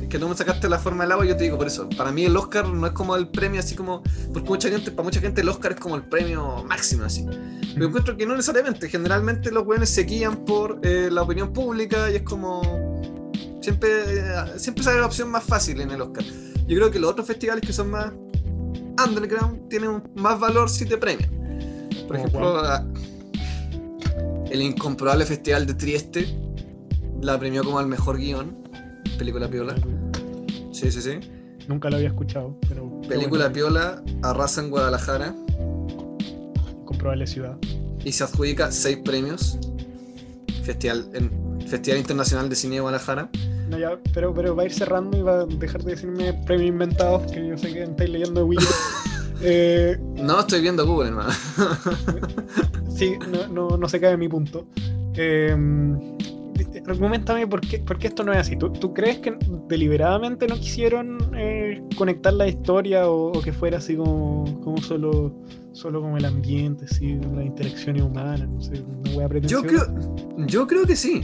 [0.09, 1.89] que no me sacaste la forma del agua, yo te digo por eso.
[1.97, 4.03] Para mí el Oscar no es como el premio así como.
[4.33, 7.27] Porque mucha gente, para mucha gente el Oscar es como el premio máximo así.
[7.75, 8.89] Pero encuentro que no necesariamente.
[8.89, 12.63] Generalmente los weones se guían por eh, la opinión pública y es como.
[13.61, 13.89] Siempre,
[14.21, 14.23] eh,
[14.59, 16.25] siempre sale la opción más fácil en el Oscar.
[16.69, 18.13] Yo creo que los otros festivales que son más
[19.07, 21.31] underground tienen más valor si te premian.
[22.09, 22.87] Por ¿Como ejemplo, a-
[24.51, 26.27] el incomprobable Festival de Trieste
[27.21, 28.57] la premió como el mejor guion.
[29.19, 29.75] Película piola.
[30.73, 31.19] Sí, sí, sí.
[31.69, 33.01] Nunca lo había escuchado, pero.
[33.09, 33.53] Película bueno.
[33.55, 35.35] piola arrasa en Guadalajara
[36.85, 37.57] Comprobable ciudad.
[38.05, 39.59] y se adjudica seis premios.
[40.63, 41.31] Festival, en
[41.67, 43.29] Festival Internacional de Cine de Guadalajara.
[43.69, 46.69] No, ya, pero, pero va a ir cerrando y va a dejar de decirme premios
[46.69, 48.65] inventados, que yo sé que estáis leyendo Wiki.
[49.43, 51.31] eh, No estoy viendo Google, hermano.
[52.89, 54.67] sí, no, no, no se cae mi punto.
[55.15, 55.57] Eh,
[56.93, 58.57] argumentame por qué, por qué esto no es así.
[58.57, 59.37] ¿Tú, tú crees que
[59.69, 65.35] deliberadamente no quisieron eh, conectar la historia o, o que fuera así como, como solo,
[65.73, 68.85] solo como el ambiente, así, las interacciones humanas, no sé,
[69.15, 69.85] una Yo creo,
[70.47, 71.23] yo creo que sí.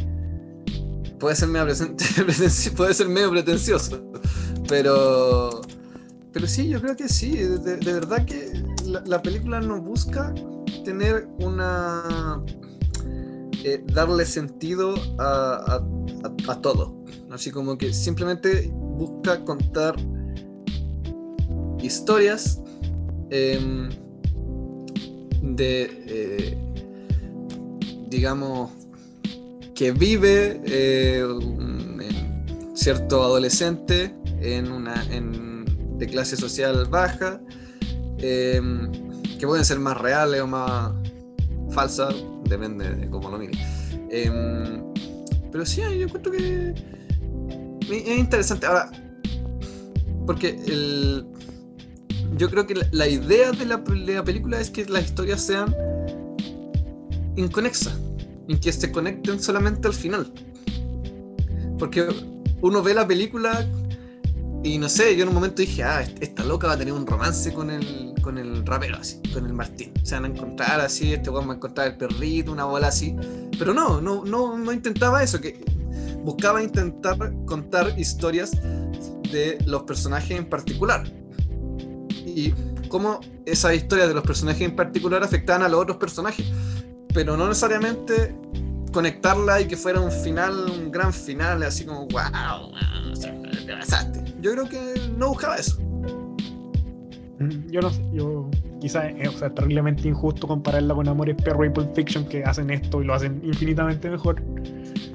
[1.18, 1.66] Puede ser medio,
[2.76, 4.02] puede ser medio pretencioso.
[4.68, 5.60] Pero.
[6.32, 7.36] Pero sí, yo creo que sí.
[7.36, 8.50] De, de- de verdad que
[8.86, 10.34] la, la película no busca
[10.84, 12.42] tener una.
[13.64, 16.94] Eh, darle sentido a, a- a- todo.
[17.30, 19.96] Así como que simplemente busca contar
[21.80, 22.60] historias
[23.30, 23.88] em,
[25.42, 26.04] de.
[26.06, 26.58] eh,
[28.08, 28.70] digamos,
[29.74, 32.00] que vive eh, un-
[32.74, 35.64] cierto adolescente en una en-
[35.98, 37.40] de clase social baja,
[38.18, 38.60] eh,
[39.38, 40.92] que pueden ser más reales o más
[41.70, 42.14] falsas,
[42.52, 43.52] depende de cómo lo mire.
[44.10, 44.82] Em,
[45.50, 46.74] pero sí, yo encuentro que
[47.90, 48.66] es interesante.
[48.66, 48.90] Ahora,
[50.26, 51.26] porque el,
[52.36, 55.42] yo creo que la, la idea de la, de la película es que las historias
[55.42, 55.74] sean
[57.36, 57.98] inconexas,
[58.48, 60.32] en que se conecten solamente al final.
[61.78, 62.06] Porque
[62.60, 63.66] uno ve la película
[64.64, 67.04] y no sé, yo en un momento dije, ah, esta loca va a tener un
[67.06, 69.92] romance con el, con el rapero, así, con el Martín.
[70.04, 73.16] Se van a encontrar así, este weón va a encontrar el perrito, una bola así.
[73.58, 75.64] Pero no, no, no, no intentaba eso, que
[76.22, 78.52] buscaba intentar contar historias
[79.32, 81.04] de los personajes en particular.
[82.24, 82.54] Y
[82.88, 86.46] cómo esas historias de los personajes en particular afectaban a los otros personajes.
[87.12, 88.36] Pero no necesariamente
[88.92, 92.72] conectarla y que fuera un final, un gran final, así como, wow,
[93.66, 94.21] te pasaste.
[94.42, 95.80] Yo creo que no buscaba eso.
[97.38, 98.50] Mm, Yo no sé, yo
[98.80, 102.70] quizás es o sea, terriblemente injusto compararla con Amores Perro y Pulp Fiction que hacen
[102.70, 104.42] esto y lo hacen infinitamente mejor.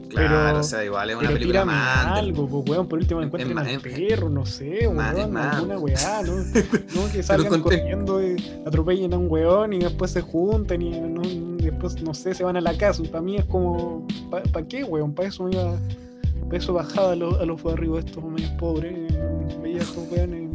[0.10, 2.06] Claro, Pero- o sea, igual es una Pero película más.
[2.18, 5.56] algo, pues weón, por último encuentren al perro, no sé, más- weón, más.
[5.58, 6.34] alguna weá, ¿no?
[6.96, 8.36] No, que salgan corriendo y
[8.66, 11.22] atropellen a un weón y después se junten y no,
[11.58, 13.04] después, no sé, se van a la casa.
[13.12, 15.14] Para mí es como, ¿para qué, weón?
[15.14, 15.74] Para eso me iba,
[16.48, 20.50] para eso bajaba a los, a los barrios estos medios pobres, eh, veía estos weones.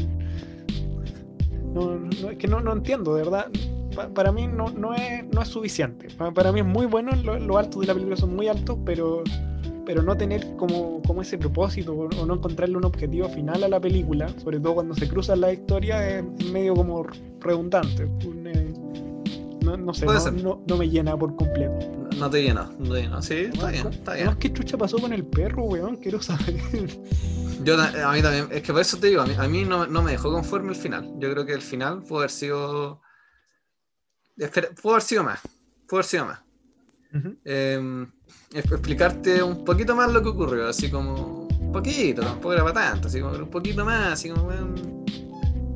[1.75, 3.47] No, no, es que no, no entiendo, de verdad.
[3.95, 6.09] Pa- para mí no, no, es, no es suficiente.
[6.17, 8.79] Pa- para mí es muy bueno, lo- los altos de la película son muy altos,
[8.85, 9.23] pero
[9.85, 13.69] pero no tener como, como ese propósito o, o no encontrarle un objetivo final a
[13.69, 16.01] la película, sobre todo cuando se cruzan las historias,
[16.41, 17.05] es medio como
[17.41, 18.05] redundante.
[18.25, 18.72] Un, eh,
[19.77, 22.09] no, no sé, no, no- no me llena por completo.
[22.19, 23.23] No te llenó, no te llenó.
[23.23, 24.27] Sí, está bien, está bien.
[24.27, 25.97] Además, ¿qué chucha pasó con el perro, weón?
[25.97, 26.55] Quiero saber.
[27.65, 29.87] Yo, a mí también, es que por eso te digo, a mí, a mí no,
[29.87, 31.09] no me dejó conforme el final.
[31.19, 33.01] Yo creo que el final pudo haber sido.
[34.37, 35.41] Espera, pudo haber sido más.
[35.87, 36.41] Pudo haber sido más.
[37.45, 38.07] Eh,
[38.55, 41.47] es- explicarte un poquito más lo que ocurrió, así como.
[41.61, 44.51] Un poquito, tampoco era para tanto, así como un poquito más, así como.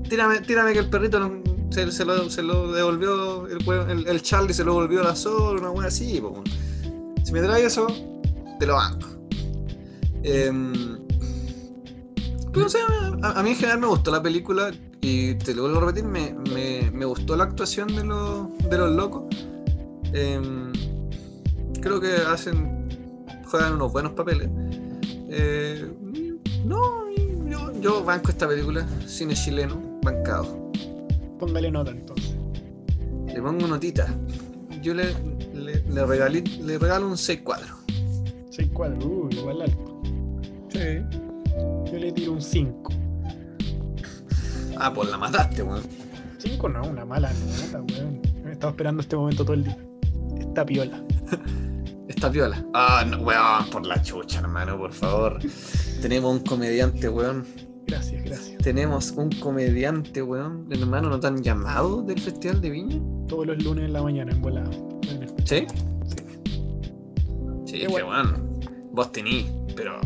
[0.09, 4.55] tírame, tírame que el perrito lo- se, lo, se lo devolvió, el, el, el Charlie
[4.55, 6.43] se lo volvió a la sol, una wea así, po.
[7.25, 7.87] Si me traes eso,
[8.59, 9.09] te lo banco.
[10.23, 10.99] Em,
[12.53, 12.79] pero no sé,
[13.23, 14.71] a, a mí en general me gustó la película
[15.01, 18.79] y te lo vuelvo a repetir, me, me- me gustó la actuación de los, de
[18.79, 19.25] los locos.
[20.13, 20.73] Em,
[21.81, 22.89] creo que hacen,
[23.51, 24.49] juegan unos buenos papeles.
[25.29, 25.85] Eh,
[26.65, 27.09] no,
[27.49, 30.66] yo, yo banco esta película, cine chileno, bancado.
[31.39, 32.35] Póngale nota entonces.
[33.27, 34.07] Le pongo notita.
[34.83, 35.05] Yo le,
[35.55, 37.59] le, le, regalí- le regalo un 6-4.
[38.51, 40.03] 6 cuadros, uh, igual alto.
[40.73, 42.93] Yo le tiro un 5.
[44.79, 45.83] Ah, pues la mataste, weón.
[46.39, 48.21] 5 no, una mala nota, weón.
[48.45, 49.77] Me estaba esperando este momento todo el día.
[50.39, 51.03] Esta piola.
[52.09, 52.65] Está piola.
[52.73, 55.39] Ah, no, weón, por la chucha, hermano, por favor.
[56.01, 57.45] Tenemos un comediante, weón.
[57.87, 58.59] Gracias, gracias.
[58.63, 60.67] Tenemos un comediante, weón.
[60.71, 63.01] Hermano, ¿no te han llamado del Festival de Viña?
[63.29, 64.71] Todos los lunes en la mañana en volada.
[65.45, 65.65] ¿Sí?
[66.07, 66.17] Sí.
[67.65, 68.09] Sí, Qué que bueno.
[68.09, 68.61] weón.
[68.93, 69.47] Vos tenís,
[69.77, 70.01] pero.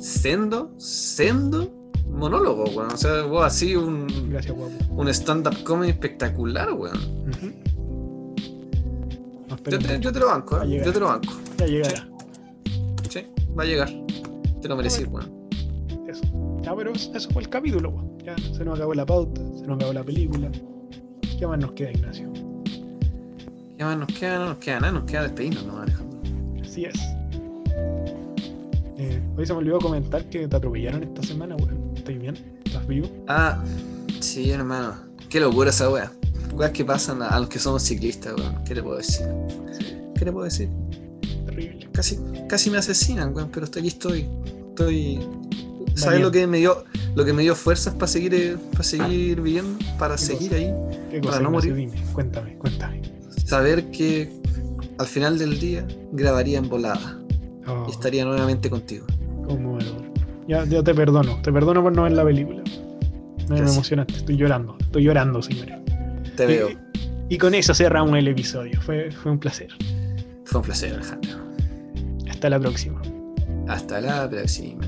[0.00, 1.70] Sendo, sendo
[2.10, 2.92] monólogo, weón.
[2.92, 4.72] O sea, vos así un, Gracias, guapo.
[4.94, 6.98] un stand-up comedy espectacular, weón.
[9.48, 10.82] No, Yo te, yo te lo banco, ¿eh?
[10.84, 11.32] Yo te lo banco.
[11.58, 12.08] ya llegará.
[13.08, 13.26] Sí,
[13.58, 13.90] va a llegar.
[14.60, 15.30] Te lo merecí, weón.
[16.08, 16.22] Eso.
[16.62, 18.18] Ya, pero eso fue el capítulo, weón.
[18.24, 20.50] Ya se nos acabó la pauta, se nos acabó la película.
[21.38, 22.32] ¿Qué más nos queda, Ignacio?
[23.76, 24.38] ¿Qué más nos queda?
[24.38, 26.20] No nos queda nada, nos queda despedirnos, ¿no, Alejandro?
[26.62, 26.94] Así es.
[28.98, 31.92] Eh, hoy se me olvidó comentar que te atropellaron esta semana, weón.
[31.96, 32.36] ¿Estás bien?
[32.64, 33.08] ¿Estás vivo?
[33.26, 33.62] Ah,
[34.20, 34.94] sí, hermano.
[35.28, 36.12] Qué locura esa wea.
[36.54, 38.62] Weas que pasan a, a los que somos ciclistas, weón.
[38.64, 39.26] ¿Qué le puedo decir?
[40.16, 40.68] ¿Qué le puedo decir?
[41.46, 41.88] Terrible.
[41.92, 42.18] Casi,
[42.48, 44.28] casi me asesinan, weón, pero hasta aquí estoy.
[44.68, 45.18] Estoy.
[45.94, 46.84] ¿Sabes lo que me dio?
[47.14, 50.56] Lo que me dio fuerzas para seguir, eh, para seguir viviendo, para ¿Qué seguir cosa?
[50.56, 50.74] ahí.
[51.10, 51.50] ¿Qué Para cosa, no Ignacio?
[51.50, 51.74] morir.
[51.74, 53.02] Dime, cuéntame, cuéntame.
[53.44, 54.32] Saber que
[54.98, 57.18] al final del día grabaría en volada
[57.66, 59.06] Oh, y estaría nuevamente contigo.
[59.46, 60.02] conmovedor.
[60.48, 61.40] Ya, ya te perdono.
[61.42, 62.62] Te perdono por no ver la película.
[63.48, 64.14] Me, me emocionaste.
[64.14, 64.76] Estoy llorando.
[64.80, 65.76] Estoy llorando, señores.
[66.36, 66.70] Te veo.
[66.70, 66.78] Y,
[67.34, 68.80] y con eso cerramos el episodio.
[68.80, 69.68] Fue, fue un placer.
[70.44, 71.38] Fue un placer, Alejandro.
[72.28, 73.00] Hasta la próxima.
[73.68, 74.84] Hasta la próxima.